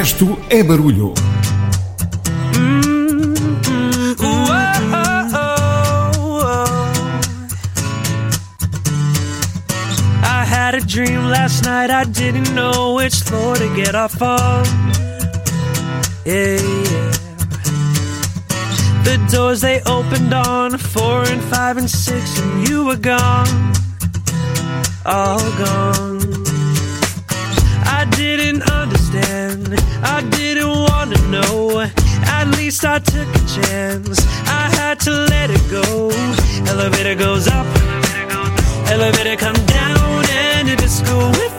[0.04, 1.14] resto é barulho.
[10.45, 11.89] had a dream last night.
[11.89, 14.66] I didn't know which floor to get off on.
[16.26, 16.58] Yeah.
[19.08, 23.74] The doors they opened on four and five and six, and you were gone,
[25.06, 26.03] all gone.
[30.32, 31.88] didn't wanna know.
[32.26, 34.19] At least I took a chance.
[34.47, 36.09] I had to let it go.
[36.71, 37.67] Elevator goes up,
[38.89, 41.53] elevator come down, and it just go with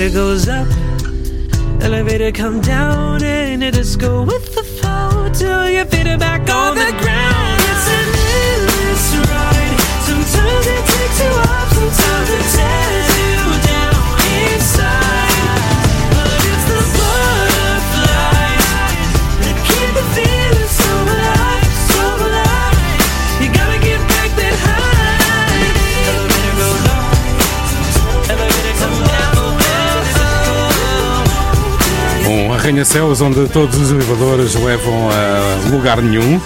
[0.00, 0.66] elevator goes up,
[1.82, 6.48] elevator come down, and it just go with the flow till your feet are back
[6.48, 7.59] on, on the, the ground.
[32.70, 36.40] arranha-céus onde todos os elevadores levam a lugar nenhum.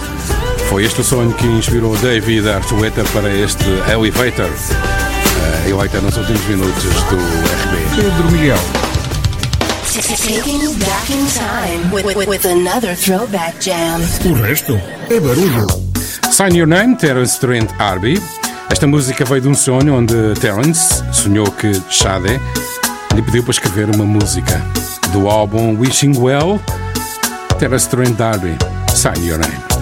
[0.70, 4.48] Foi este o sonho que inspirou David Archuleta para este Elevator.
[4.48, 8.02] Uh, nos últimos minutos do RB.
[8.02, 8.56] Pedro Miguel.
[14.24, 15.66] O resto é barulho.
[16.32, 18.18] Sign Your Name, Terence Trent Arby.
[18.70, 22.40] Esta música veio de um sonho onde Terence sonhou que Shade
[23.14, 24.83] lhe pediu para escrever uma música
[25.14, 26.60] do álbum Wishing Well,
[27.60, 28.58] Terra Strange D'Arby,
[28.92, 29.73] Sign Your Name.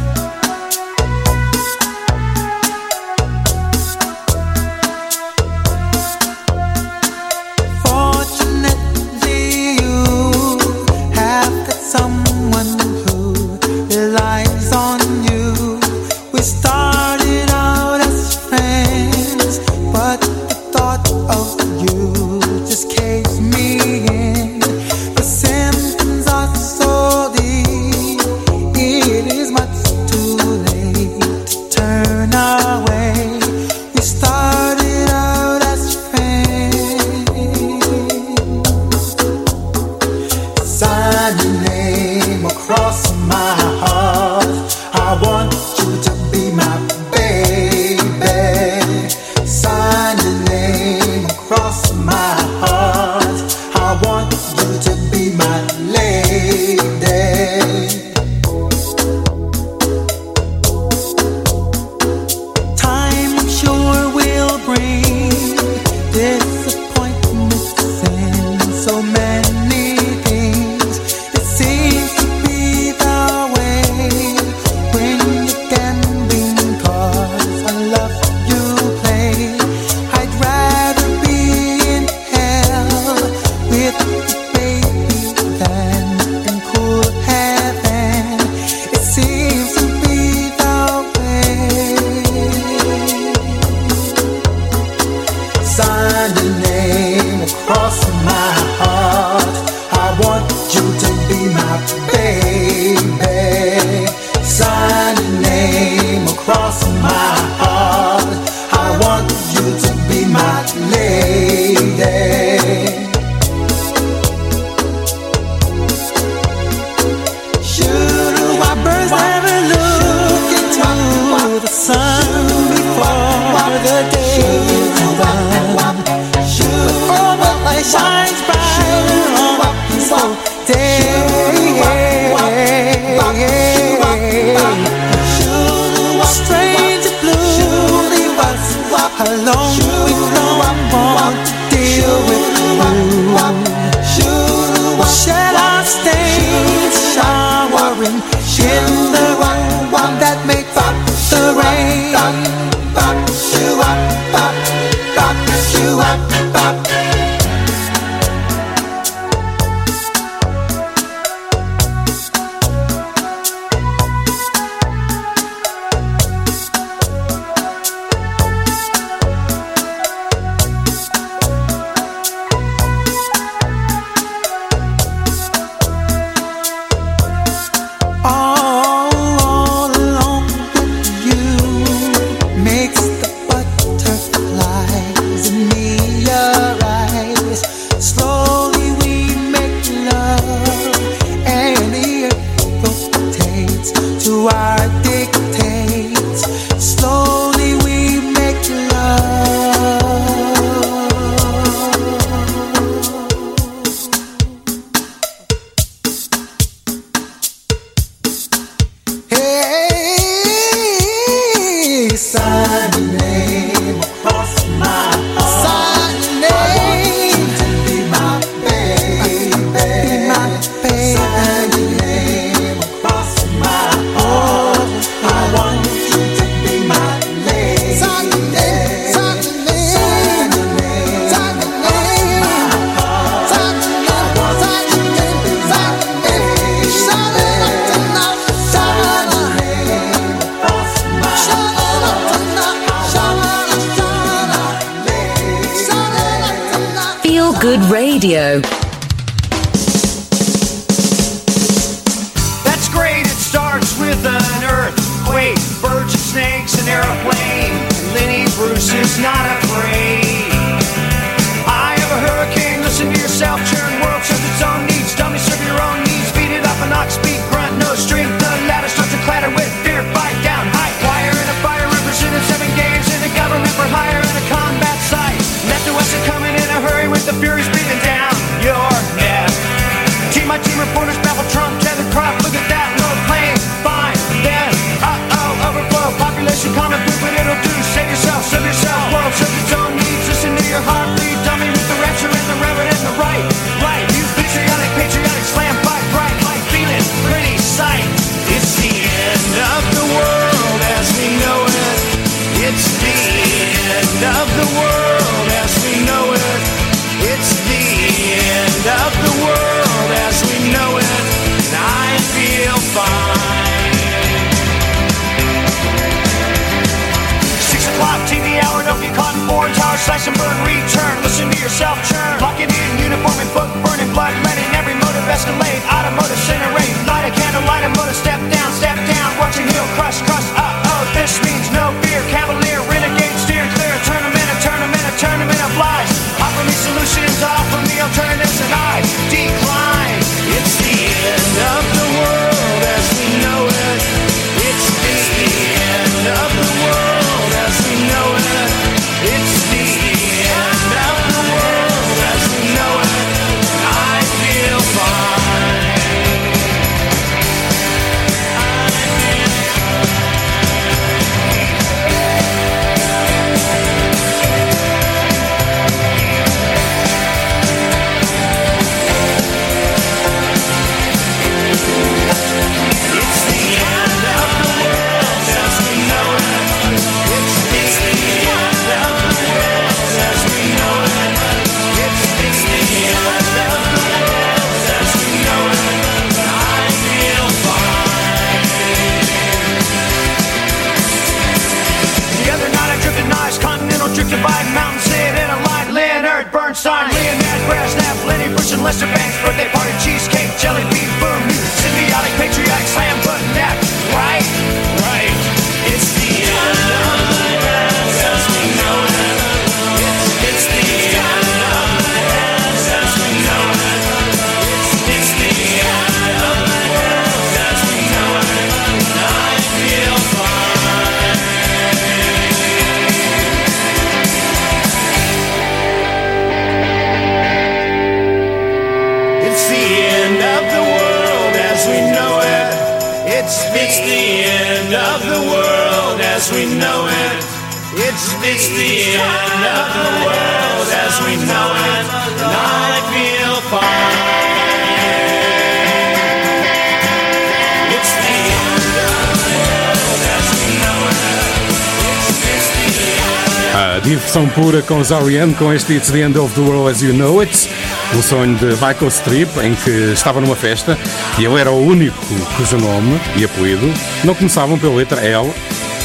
[455.03, 455.53] Os R.E.M.
[455.55, 457.69] com este It's the End of the World as You Know It,
[458.17, 460.97] o sonho de Michael Streep, em que estava numa festa
[461.37, 462.25] e ele era o único
[462.57, 463.93] cujo nome e apelido
[464.23, 465.53] não começavam pela letra L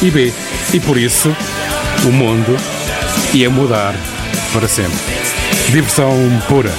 [0.02, 0.34] e B.
[0.74, 1.32] E por isso
[2.06, 2.58] o mundo
[3.36, 3.94] ia mudar
[4.52, 4.98] para sempre.
[5.70, 6.12] Diversão
[6.48, 6.74] pura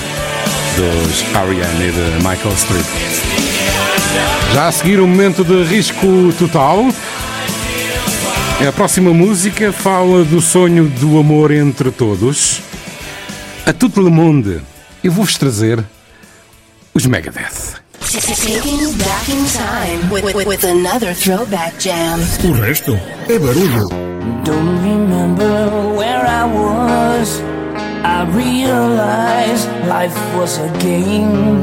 [0.76, 1.88] dos R.E.M.
[1.88, 2.86] e de Michael Streep.
[4.54, 6.84] Já a seguir, um momento de risco total.
[8.66, 12.60] A próxima música fala do sonho do amor entre todos.
[13.64, 14.60] A tout le monde.
[15.02, 15.84] Eu vou-vos trazer
[16.92, 17.78] os Megadeth.
[22.44, 23.88] O resto é barulho.
[24.44, 27.40] Don't remember where I was.
[28.02, 31.62] I realized life was a game.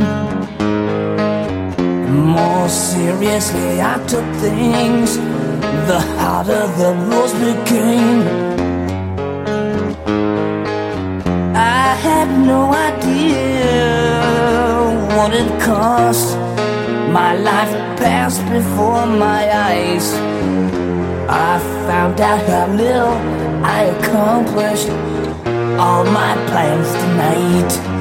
[2.10, 5.20] More seriously, I took things.
[5.88, 8.22] The harder the rules became.
[11.56, 13.76] I had no idea
[15.16, 16.38] what it cost.
[17.12, 20.12] My life passed before my eyes.
[21.30, 23.14] I found out how little
[23.64, 24.90] I accomplished
[25.78, 27.95] all my plans tonight.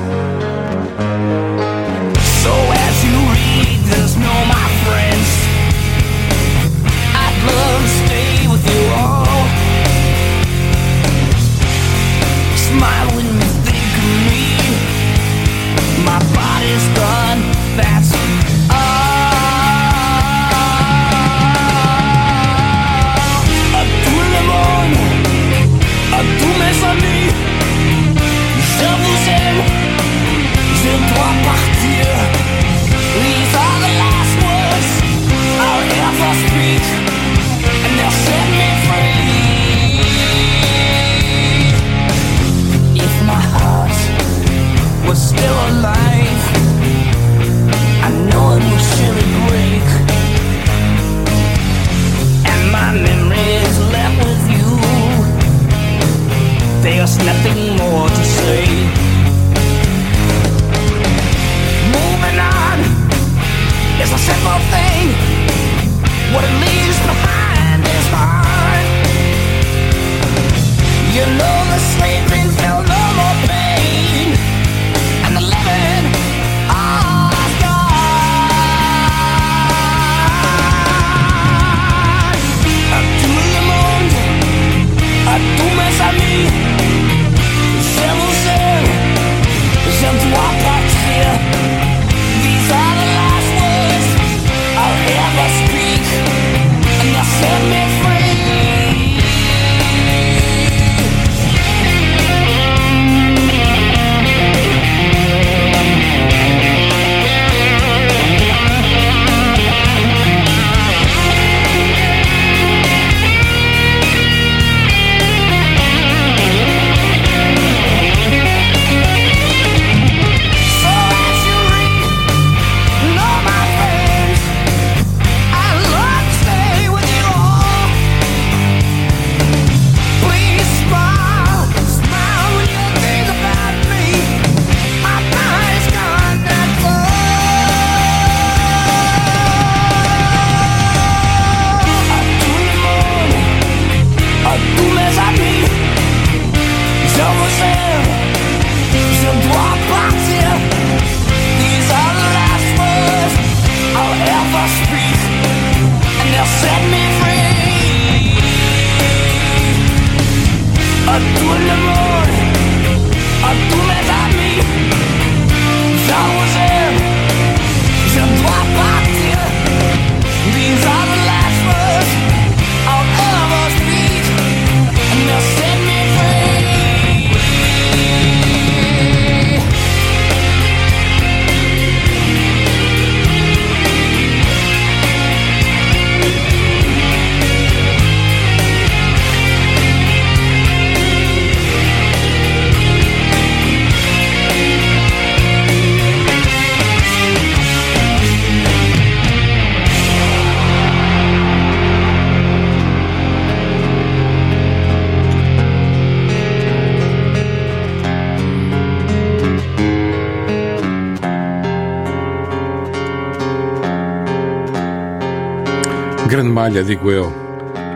[216.74, 217.32] falha, digo eu,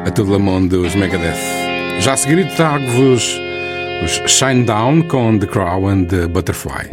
[0.06, 1.36] a Tudlamon dos Megadeth.
[2.00, 3.40] Já a seguir trago-vos
[4.04, 6.84] os Shine Down com The Crow and the Butterfly.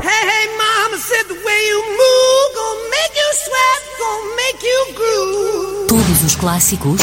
[0.00, 4.94] Hey, hey, mama said the way you move gonna make you sweat, gonna make you
[4.94, 5.88] groove.
[5.88, 7.00] Todos os clássicos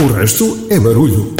[0.00, 1.34] O resto é barulho.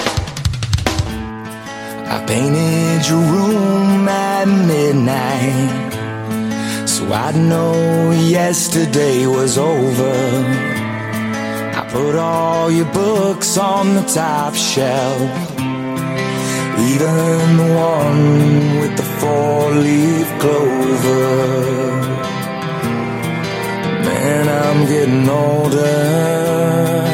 [2.10, 5.94] I painted your room at midnight.
[6.84, 10.12] So I'd know yesterday was over.
[11.72, 15.30] I put all your books on the top shelf.
[16.90, 21.28] Even the one with the four leaf clover.
[24.02, 27.07] Man, I'm getting older.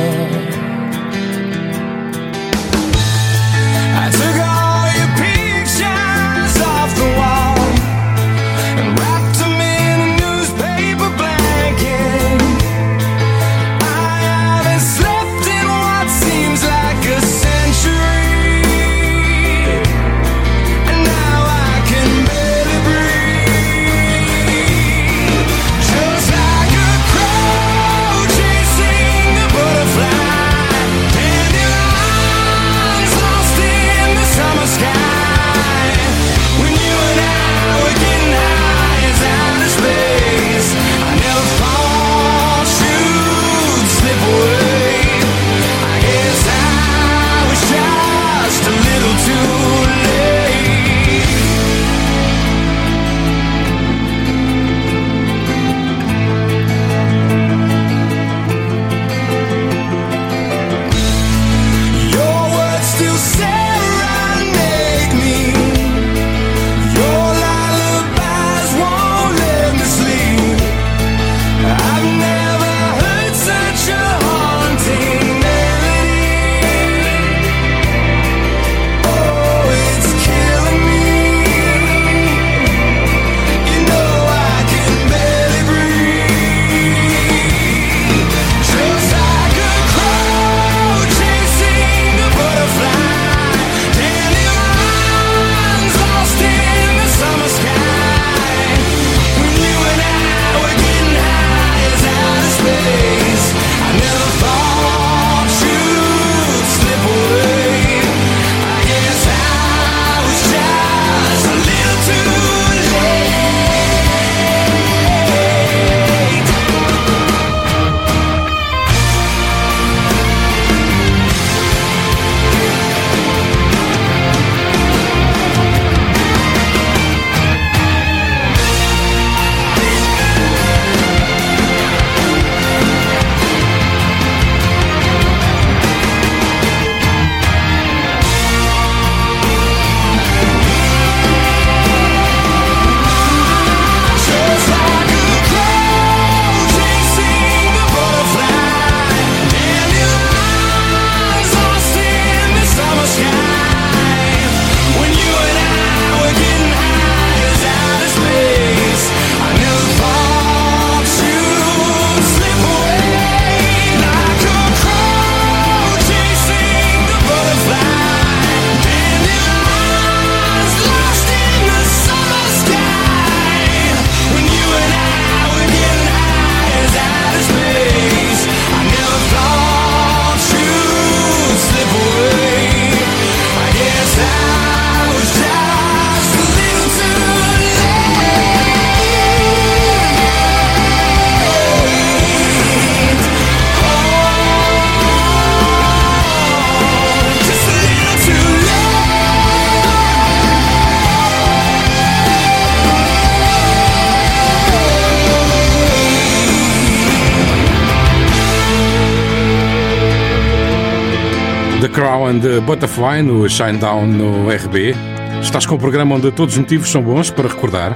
[211.85, 214.95] The Crow and the Butterfly no Shinedown no RB.
[215.43, 217.95] Estás com um programa onde todos os motivos são bons para recordar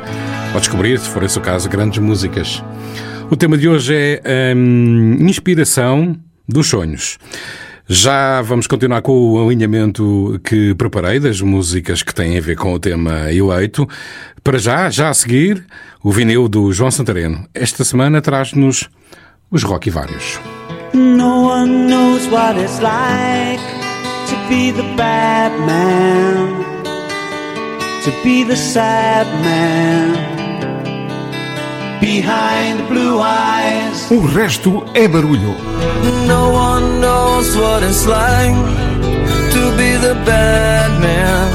[0.53, 2.63] ou descobrir, se for esse o caso, grandes músicas.
[3.31, 6.15] O tema de hoje é hum, inspiração
[6.47, 7.17] dos sonhos.
[7.87, 12.75] Já vamos continuar com o alinhamento que preparei das músicas que têm a ver com
[12.75, 13.89] o tema eleito.
[14.45, 15.65] Para já, já a seguir,
[16.05, 17.47] o vinil do João Santareno.
[17.55, 18.87] Esta semana traz-nos
[19.51, 20.39] os Rock Vários.
[20.93, 23.78] No one knows what it's like
[24.49, 26.65] be the bad man,
[28.03, 30.17] to be the sad man
[32.01, 34.11] behind blue eyes.
[34.11, 35.55] O resto é barulho.
[36.27, 38.57] No one knows what it's like
[39.53, 41.49] to be the bad man,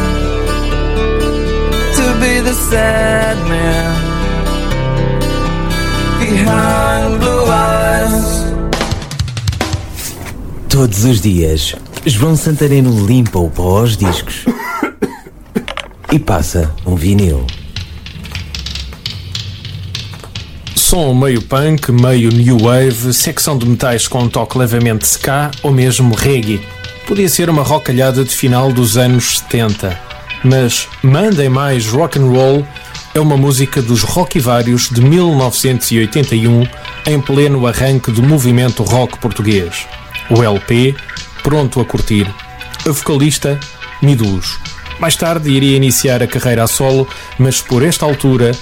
[1.96, 3.96] to be the sad man
[6.20, 8.44] behind blue eyes.
[10.70, 11.76] Todos os dias,
[12.06, 14.44] João Santareno limpa o pó aos discos
[16.12, 17.48] e passa um vinil.
[20.76, 25.72] Som meio punk, meio new wave, secção de metais com um toque levemente ska ou
[25.72, 26.62] mesmo reggae.
[27.08, 29.98] Podia ser uma rocalhada de final dos anos 70.
[30.44, 32.68] Mas Mandem Mais Rock and Roll
[33.14, 36.68] é uma música dos Rock e Vários de 1981
[37.08, 39.88] em pleno arranque do movimento rock português.
[40.30, 40.96] O LP,
[41.44, 42.28] pronto a curtir.
[42.88, 43.60] A vocalista,
[44.02, 44.58] Midus.
[45.00, 47.08] Mais tarde iria iniciar a carreira a solo,
[47.38, 48.54] mas por esta altura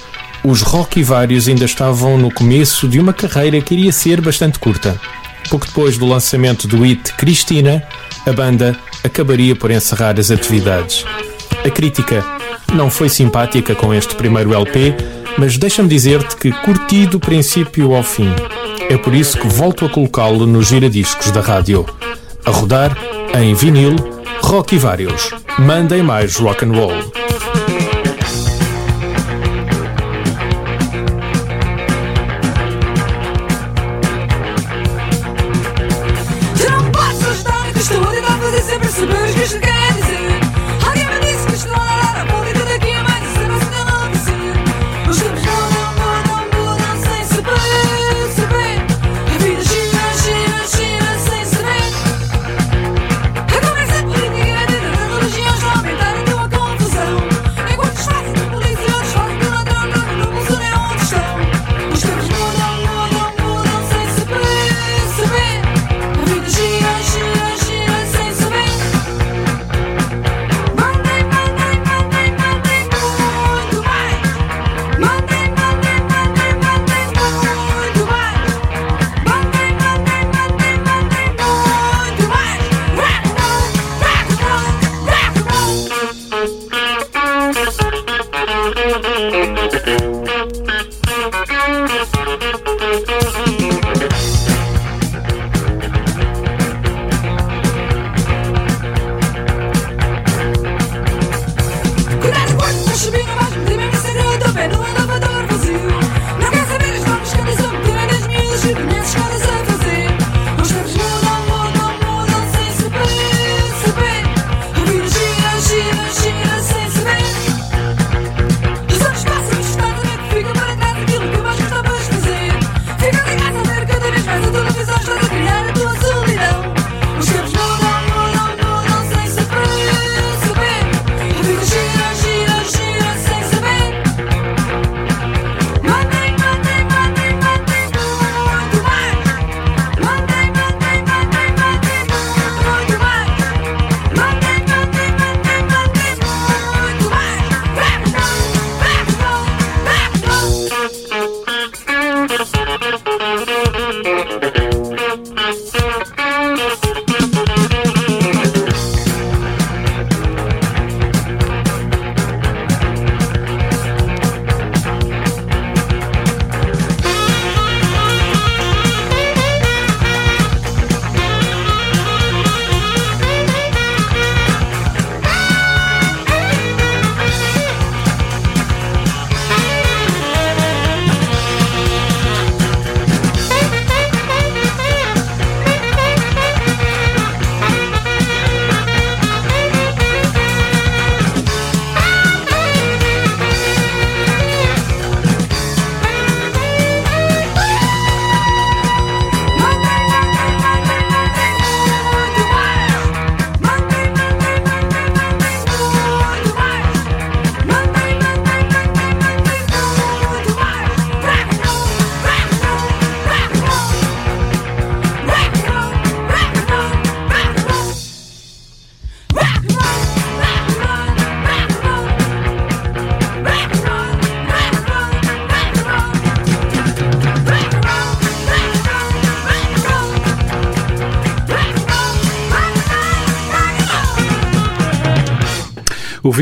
[0.44, 4.58] os Rock e Vários ainda estavam no começo de uma carreira que iria ser bastante
[4.58, 5.00] curta.
[5.48, 7.82] Pouco depois do lançamento do hit Cristina,
[8.26, 11.04] a banda acabaria por encerrar as atividades.
[11.64, 12.24] A crítica
[12.72, 14.94] não foi simpática com este primeiro LP,
[15.38, 18.30] mas deixa-me dizer-te que curti do princípio ao fim.
[18.88, 21.86] É por isso que volto a colocá-lo nos giradiscos da rádio.
[22.44, 22.96] A rodar
[23.34, 23.94] em vinil,
[24.42, 25.30] rock e vários.
[25.58, 26.92] Mandem mais rock and roll.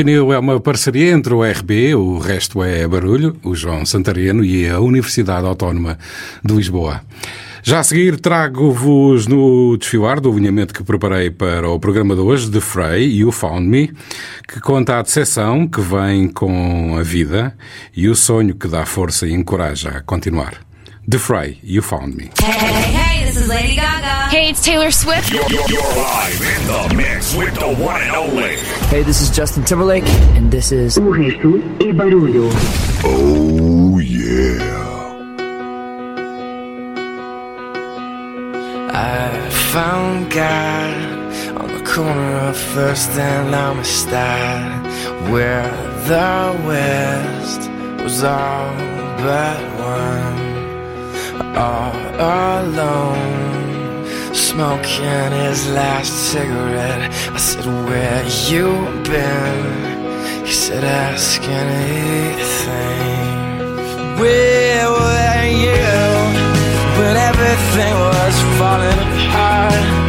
[0.03, 4.67] Vinil é uma parceria entre o RB, o resto é barulho, o João Santareno e
[4.67, 5.95] a Universidade Autónoma
[6.43, 7.01] de Lisboa.
[7.61, 12.49] Já a seguir trago-vos no desfilar do alinhamento que preparei para o programa de hoje,
[12.49, 13.93] The Frey e o Found Me,
[14.47, 17.55] que conta a decepção que vem com a vida
[17.95, 20.55] e o sonho que dá força e encoraja a continuar.
[21.07, 22.31] The Frey, You Found Me.
[22.41, 23.80] Hey, hey, hey,
[24.31, 25.29] Hey, it's Taylor Swift.
[25.29, 28.55] You're, you're, you're, live in the mix with the one and only.
[28.87, 30.05] Hey, this is Justin Timberlake,
[30.37, 30.97] and this is.
[33.03, 34.63] Oh, yeah.
[38.93, 45.69] I found God on the corner of First and Amistad, where
[46.07, 47.69] the West
[48.01, 48.77] was all
[49.17, 53.50] but one, all alone
[54.51, 57.09] smoking his last cigarette.
[57.31, 58.67] I said, Where you
[59.09, 60.45] been?
[60.45, 62.81] He said, Ask anything.
[64.19, 65.95] Where were you
[66.99, 70.00] when everything was falling apart?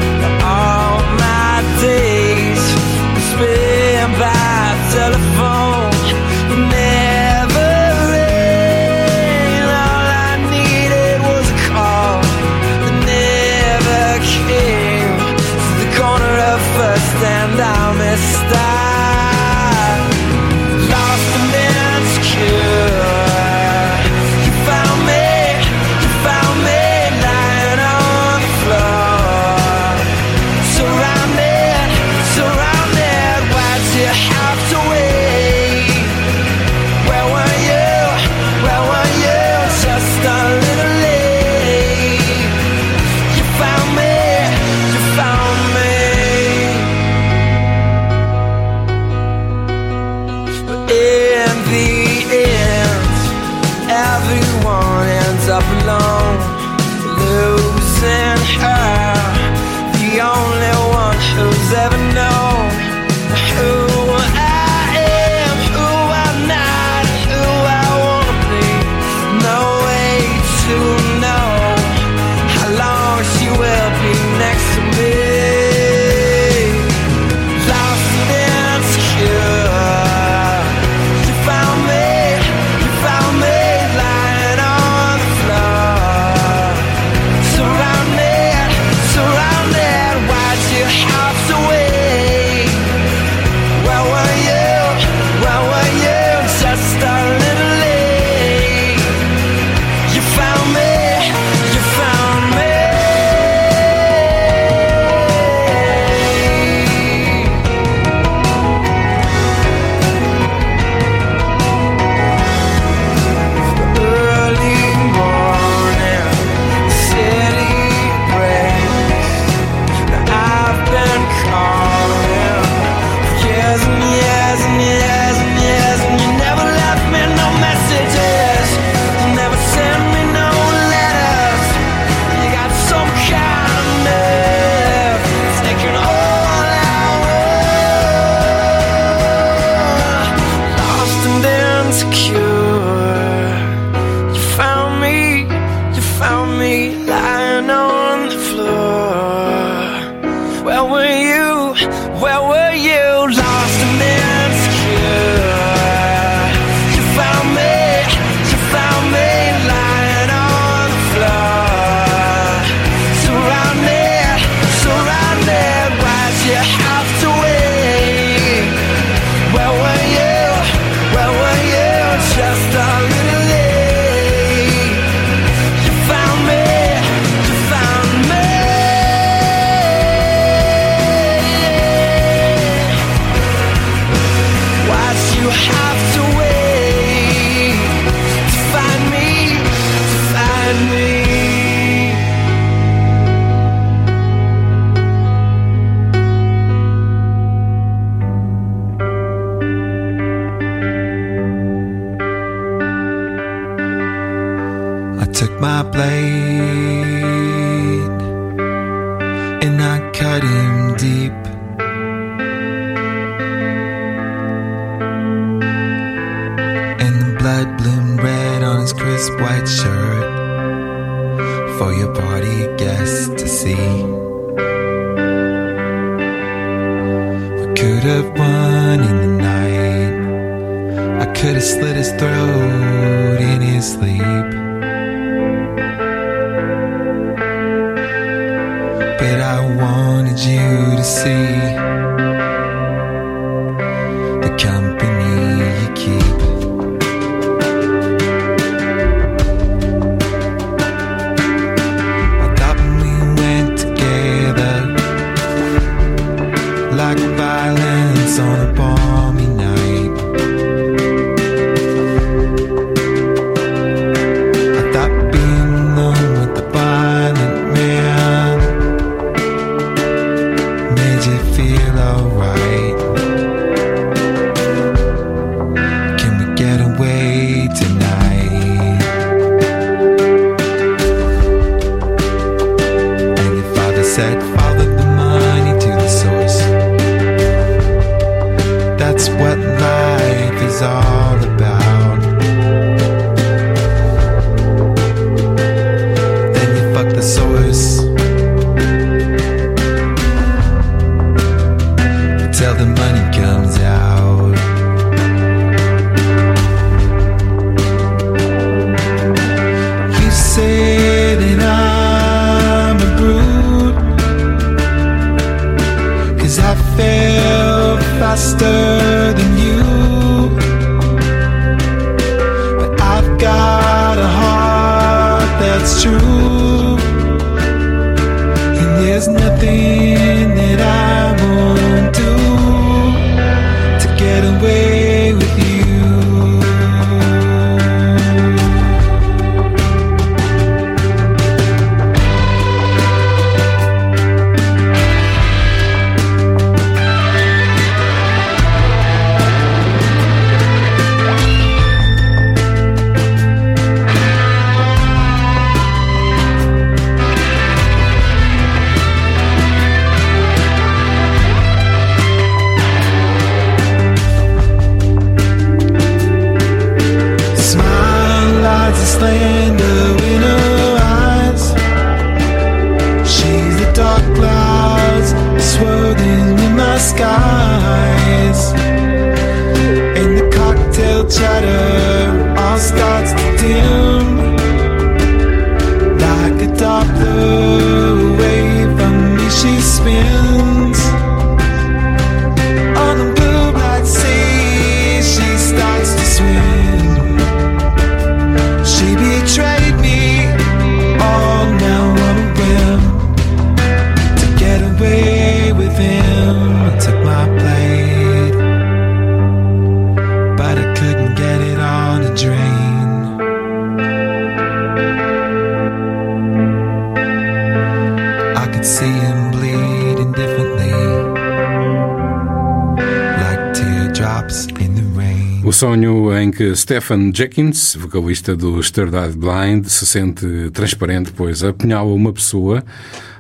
[426.83, 432.85] Stephen Jenkins, vocalista do Stirred Eyed Blind, se sente transparente, pois apunhala uma pessoa,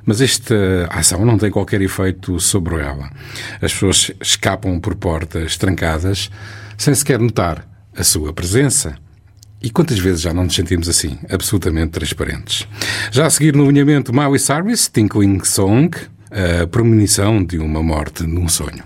[0.06, 0.54] mas esta
[0.88, 3.10] ação não tem qualquer efeito sobre ela.
[3.60, 6.30] As pessoas escapam por portas trancadas
[6.78, 7.66] sem sequer notar
[7.96, 8.94] a sua presença.
[9.60, 12.68] E quantas vezes já não nos sentimos assim, absolutamente transparentes?
[13.10, 15.90] Já a seguir no alinhamento Maui Service, Tinkling Song,
[16.30, 18.84] a premonição de uma morte num sonho.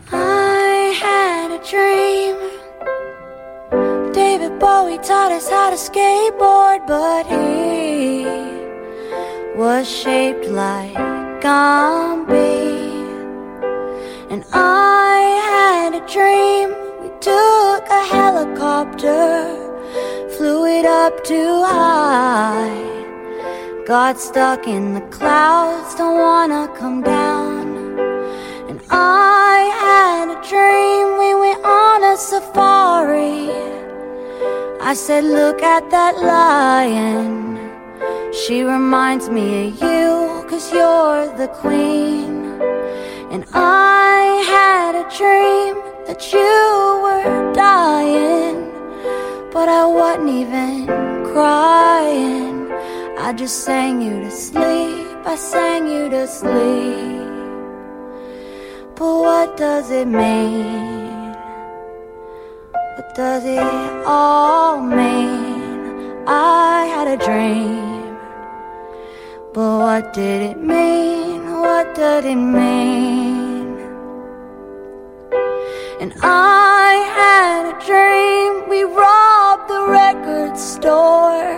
[5.66, 8.24] How to skateboard, but he
[9.58, 10.94] was shaped like
[11.42, 12.76] Gumby.
[14.30, 15.16] And I
[15.50, 16.68] had a dream.
[17.02, 19.26] We took a helicopter,
[20.36, 22.84] flew it up too high.
[23.86, 27.66] Got stuck in the clouds, don't wanna come down.
[28.68, 33.75] And I had a dream, we went on a safari.
[34.86, 37.58] I said, Look at that lion.
[38.32, 42.60] She reminds me of you, cause you're the queen.
[43.32, 45.74] And I had a dream
[46.06, 46.52] that you
[47.02, 48.70] were dying,
[49.50, 50.86] but I wasn't even
[51.32, 52.70] crying.
[53.18, 57.26] I just sang you to sleep, I sang you to sleep.
[58.94, 61.05] But what does it mean?
[63.16, 66.22] Does it all mean?
[66.26, 68.14] I had a dream.
[69.54, 71.50] But what did it mean?
[71.62, 73.78] What did it mean?
[75.98, 78.68] And I had a dream.
[78.68, 81.56] We robbed the record store,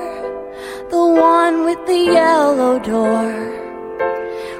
[0.90, 3.34] the one with the yellow door.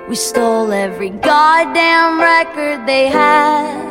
[0.08, 3.88] We stole every goddamn record they had.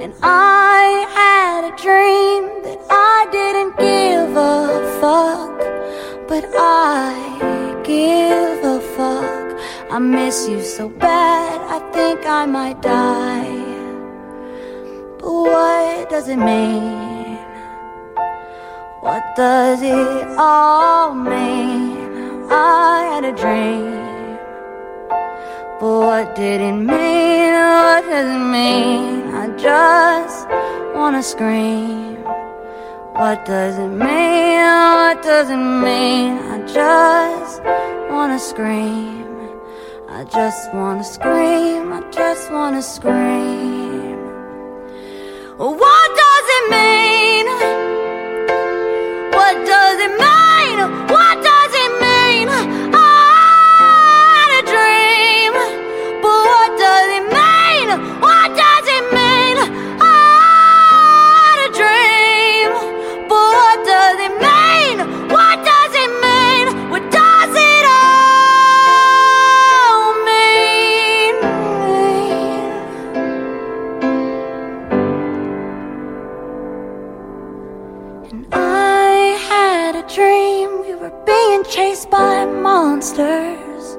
[0.00, 5.58] And I had a dream that I didn't give a fuck.
[6.26, 9.92] But I give a fuck.
[9.92, 13.60] I miss you so bad, I think I might die.
[15.18, 17.36] But what does it mean?
[19.02, 22.48] What does it all mean?
[22.50, 24.09] I had a dream.
[25.80, 27.52] But what did it mean?
[27.54, 29.32] What does it mean?
[29.32, 30.46] I just
[30.94, 32.16] wanna scream.
[33.14, 34.60] What does it mean?
[34.60, 36.36] What does it mean?
[36.52, 37.62] I just
[38.12, 39.24] wanna scream.
[40.10, 41.94] I just wanna scream.
[41.94, 44.18] I just wanna scream.
[45.56, 47.46] What does it mean?
[49.32, 50.78] What does it mean?
[51.08, 51.49] What
[80.14, 83.96] dream we were being chased by monsters,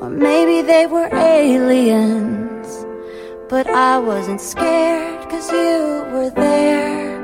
[0.00, 2.84] or maybe they were aliens.
[3.48, 7.16] But I wasn't scared cause you were there.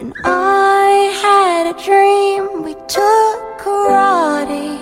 [0.00, 0.88] And I
[1.22, 4.78] had a dream we took karate.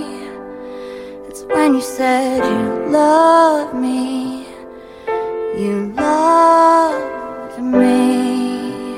[1.28, 4.46] It's when you said you loved me,
[5.62, 8.96] you loved me.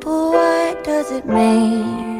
[0.00, 2.17] But what does it mean?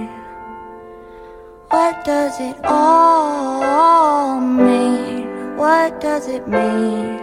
[1.70, 5.56] What does it all mean?
[5.58, 7.18] What does it mean?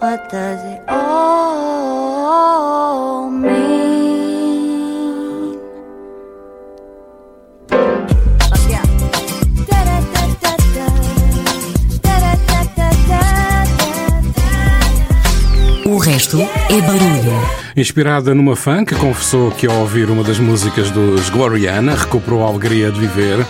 [0.00, 2.50] What does it all
[3.30, 4.01] mean?
[15.92, 17.48] O resto é barulho.
[17.76, 22.48] Inspirada numa fã que confessou que ao ouvir uma das músicas dos Gloriana recuperou a
[22.48, 23.46] alegria de viver.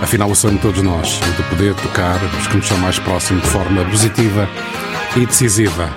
[0.00, 2.98] Afinal, o sonho de todos nós é de poder tocar os que nos são mais
[2.98, 4.48] próximos de forma positiva
[5.14, 5.90] e decisiva.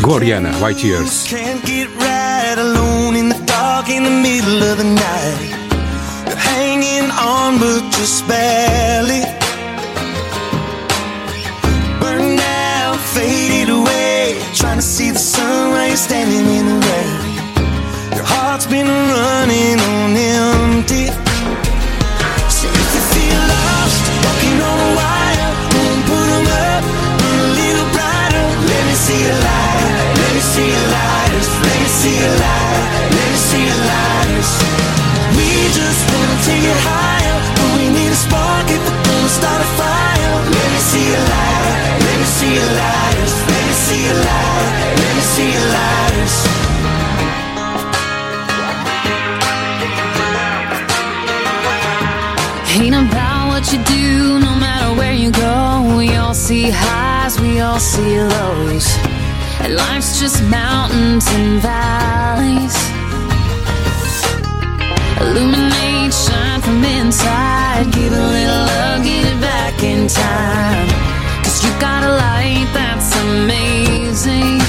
[0.00, 1.28] Gloriana, White Years.
[1.28, 5.54] Can't get right alone in the dark in the middle of the night.
[6.26, 9.39] You're hanging on, but just barely.
[14.60, 17.16] Trying to see the sun while you're standing in the rain.
[18.14, 21.08] Your heart's been running on empty.
[22.52, 26.82] So if you feel lost, walking on a wire, won't put 'em up,
[27.24, 28.46] a little brighter.
[28.70, 32.84] Let me see a light, let me see a lighters, let me see a light,
[33.16, 34.50] let me see a lighters.
[35.36, 35.48] We
[35.80, 39.70] just wanna take it higher, but we need a spark if we're gonna start a
[39.80, 40.32] fire.
[40.54, 41.74] Let me see a light,
[42.04, 44.49] let me see a lighters, let me see a light,
[52.80, 55.96] Ain't about what you do, no matter where you go.
[55.98, 58.86] We all see highs, we all see lows.
[59.60, 62.76] And life's just mountains and valleys.
[65.20, 67.92] Illuminate, shine from inside.
[67.92, 70.88] Give a little love, get it back in time.
[71.44, 74.59] Cause you got a light that's amazing.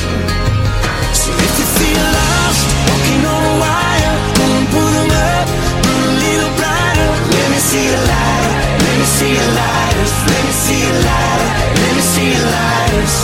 [9.21, 11.41] See a lighters, let me see a light,
[11.81, 13.15] let me see a lighters.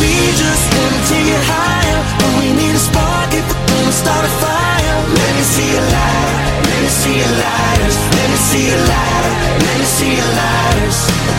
[0.00, 4.96] We just wanna take higher, but we need a spark if we're start a fire.
[5.18, 6.30] Let me see a light,
[6.68, 9.26] let me see a lighters, let me see a light,
[9.64, 10.98] let me see a lighters.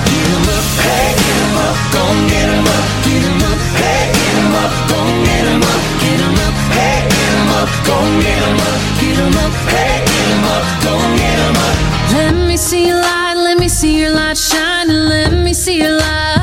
[0.10, 4.02] Get 'em up, hey, get 'em up, gon' get 'em up, get 'em up, hey,
[4.18, 8.12] get 'em up, gon' get 'em up, get 'em up, hey, get 'em up, gon'
[8.26, 11.78] get 'em up, get 'em up, hey, get 'em up, gon' get 'em up.
[12.14, 13.31] Let me see your me
[13.82, 16.41] see your light shine, and let me see your light.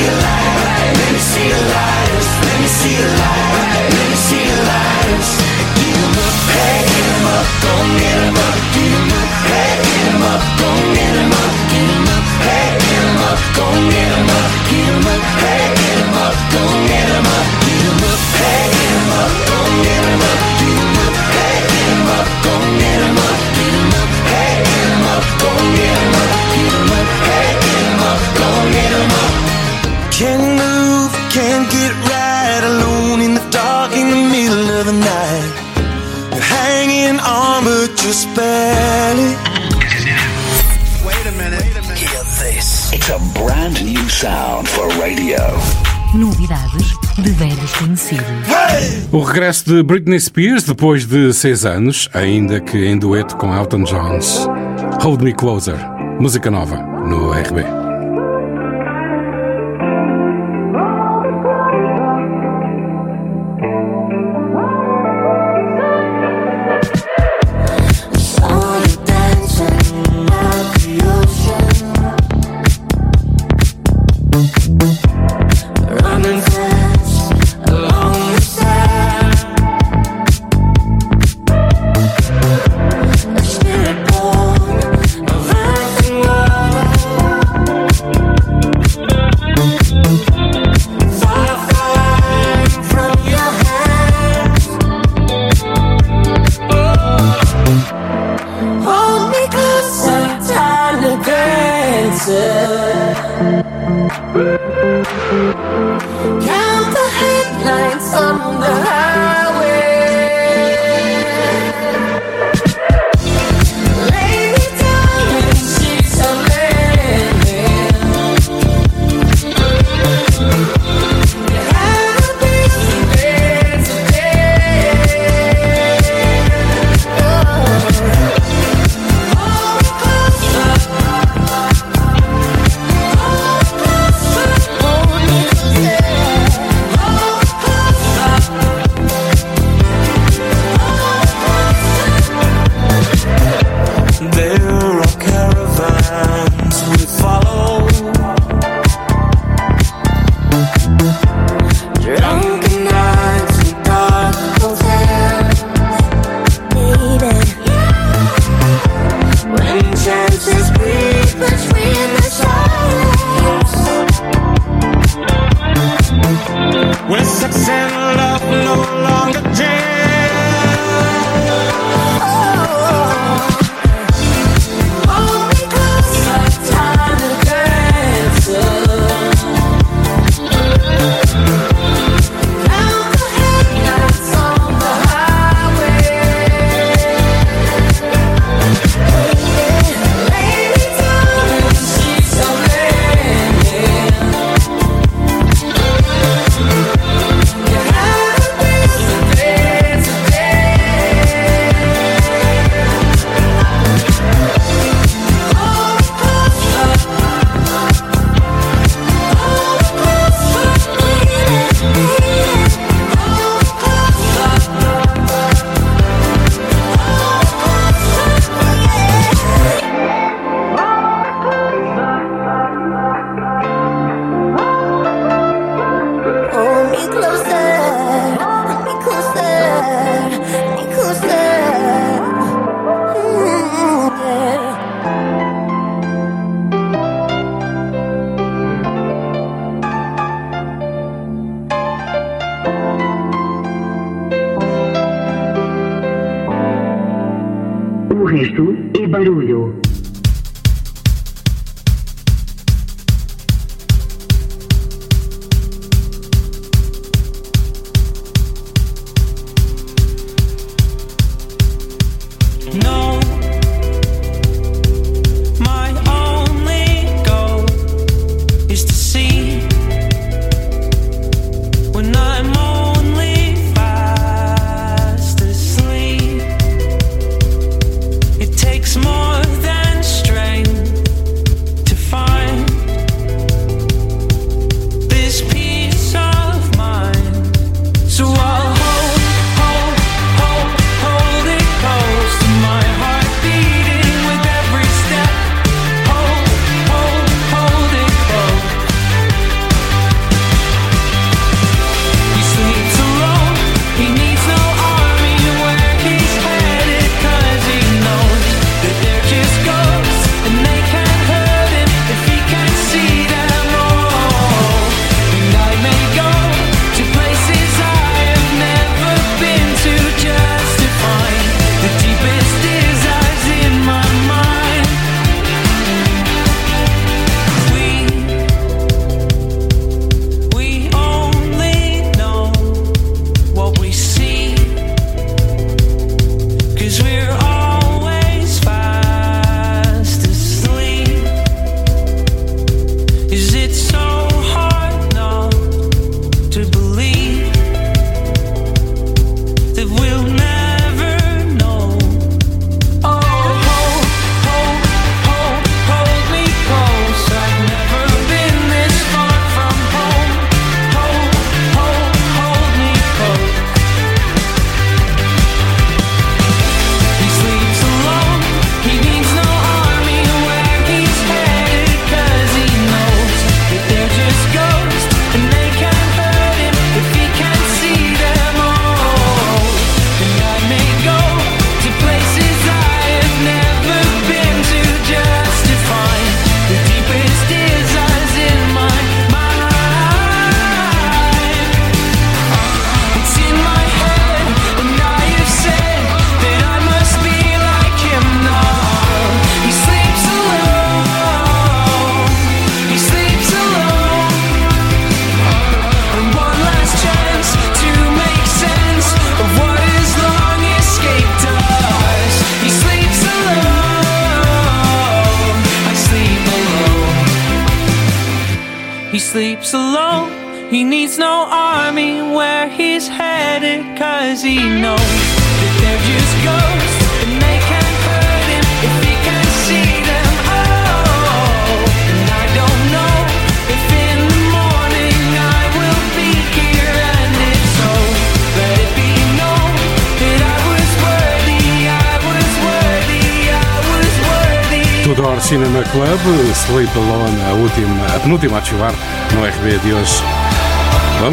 [0.00, 0.96] see light.
[0.96, 2.26] Let me see a light.
[2.44, 4.09] Let me see a light.
[43.00, 45.38] It's a brand new sound for radio.
[46.14, 48.26] Novidades de velhos conhecidos.
[48.46, 49.08] Hey!
[49.10, 53.84] O regresso de Britney Spears depois de seis anos, ainda que em dueto com Elton
[53.84, 54.46] Jones.
[55.00, 55.78] Hold Me Closer,
[56.20, 57.79] música nova no RB.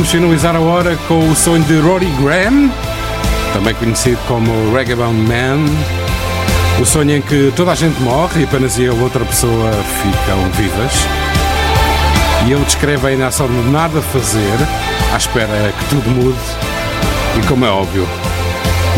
[0.07, 2.71] Vamos finalizar a hora com o sonho de Rory Graham,
[3.51, 5.65] também conhecido como Ragabond Man.
[6.79, 10.49] O sonho em que toda a gente morre e apenas eu e outra pessoa ficam
[10.51, 10.93] vivas.
[12.47, 14.57] E ele descreve a inação de nada fazer,
[15.13, 16.39] à espera que tudo mude.
[17.37, 18.07] E como é óbvio,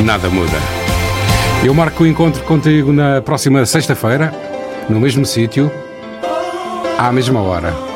[0.06, 0.60] nada muda.
[1.64, 4.32] Eu marco o encontro contigo na próxima sexta-feira,
[4.88, 5.72] no mesmo sítio,
[7.00, 7.89] à mesma hora.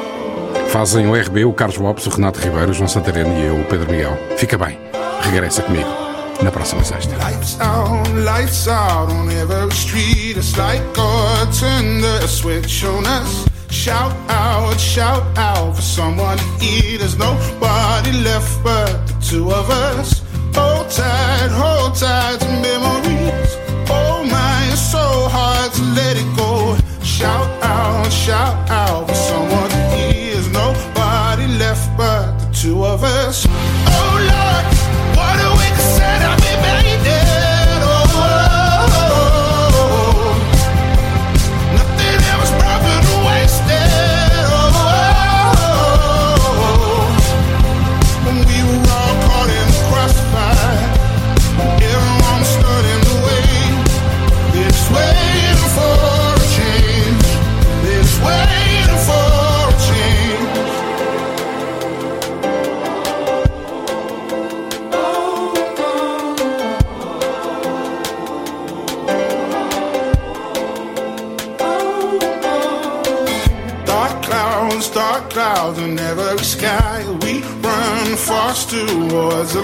[0.73, 3.63] Fazem o RB, o Carlos Lopes, o Renato Ribeiro, o João Santareno e eu, o
[3.65, 4.17] Pedro Miguel.
[4.37, 4.79] Fica bem,
[5.21, 5.87] regressa comigo
[6.41, 7.15] na próxima sexta.
[7.15, 10.35] Lights out, lights out on every street.
[10.35, 13.45] It's like God turned the switch on us.
[13.69, 16.97] Shout out, shout out for someone to hear.
[16.97, 20.23] There's nobody left but the two of us.
[20.55, 22.92] Hold tight, hold tight to memories.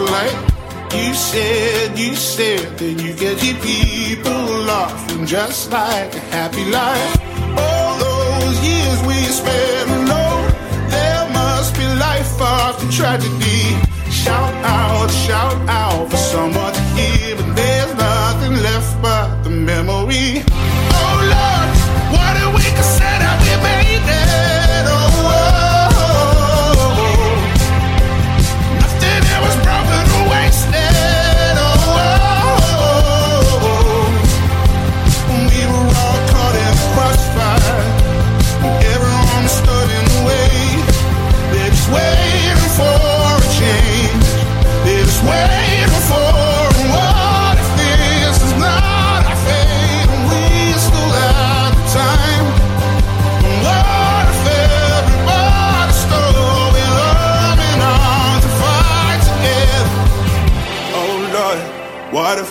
[0.10, 7.16] You said, you said that you get your people laughing just like a happy life.
[7.56, 10.52] All those years we spent alone,
[10.90, 13.78] there must be life after tragedy.
[14.10, 20.44] Shout out, shout out for someone to but there's nothing left but the memory.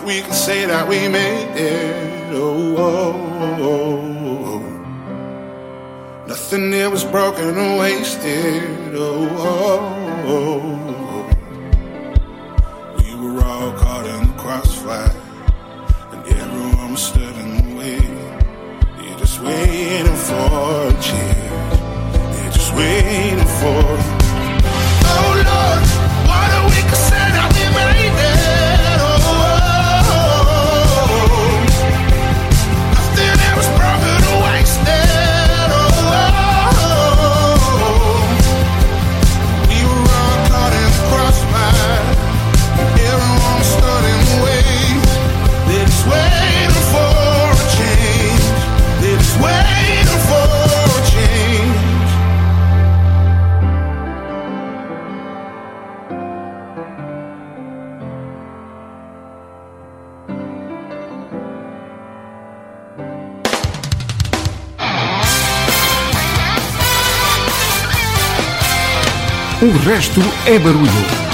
[0.08, 2.32] We can say that we made it?
[2.32, 3.98] Oh, oh, oh, oh.
[4.16, 4.64] oh,
[5.04, 6.26] oh.
[6.26, 8.94] nothing there was broken or wasted.
[8.94, 9.28] Oh,
[10.26, 10.77] oh
[69.88, 71.27] resto é barulho.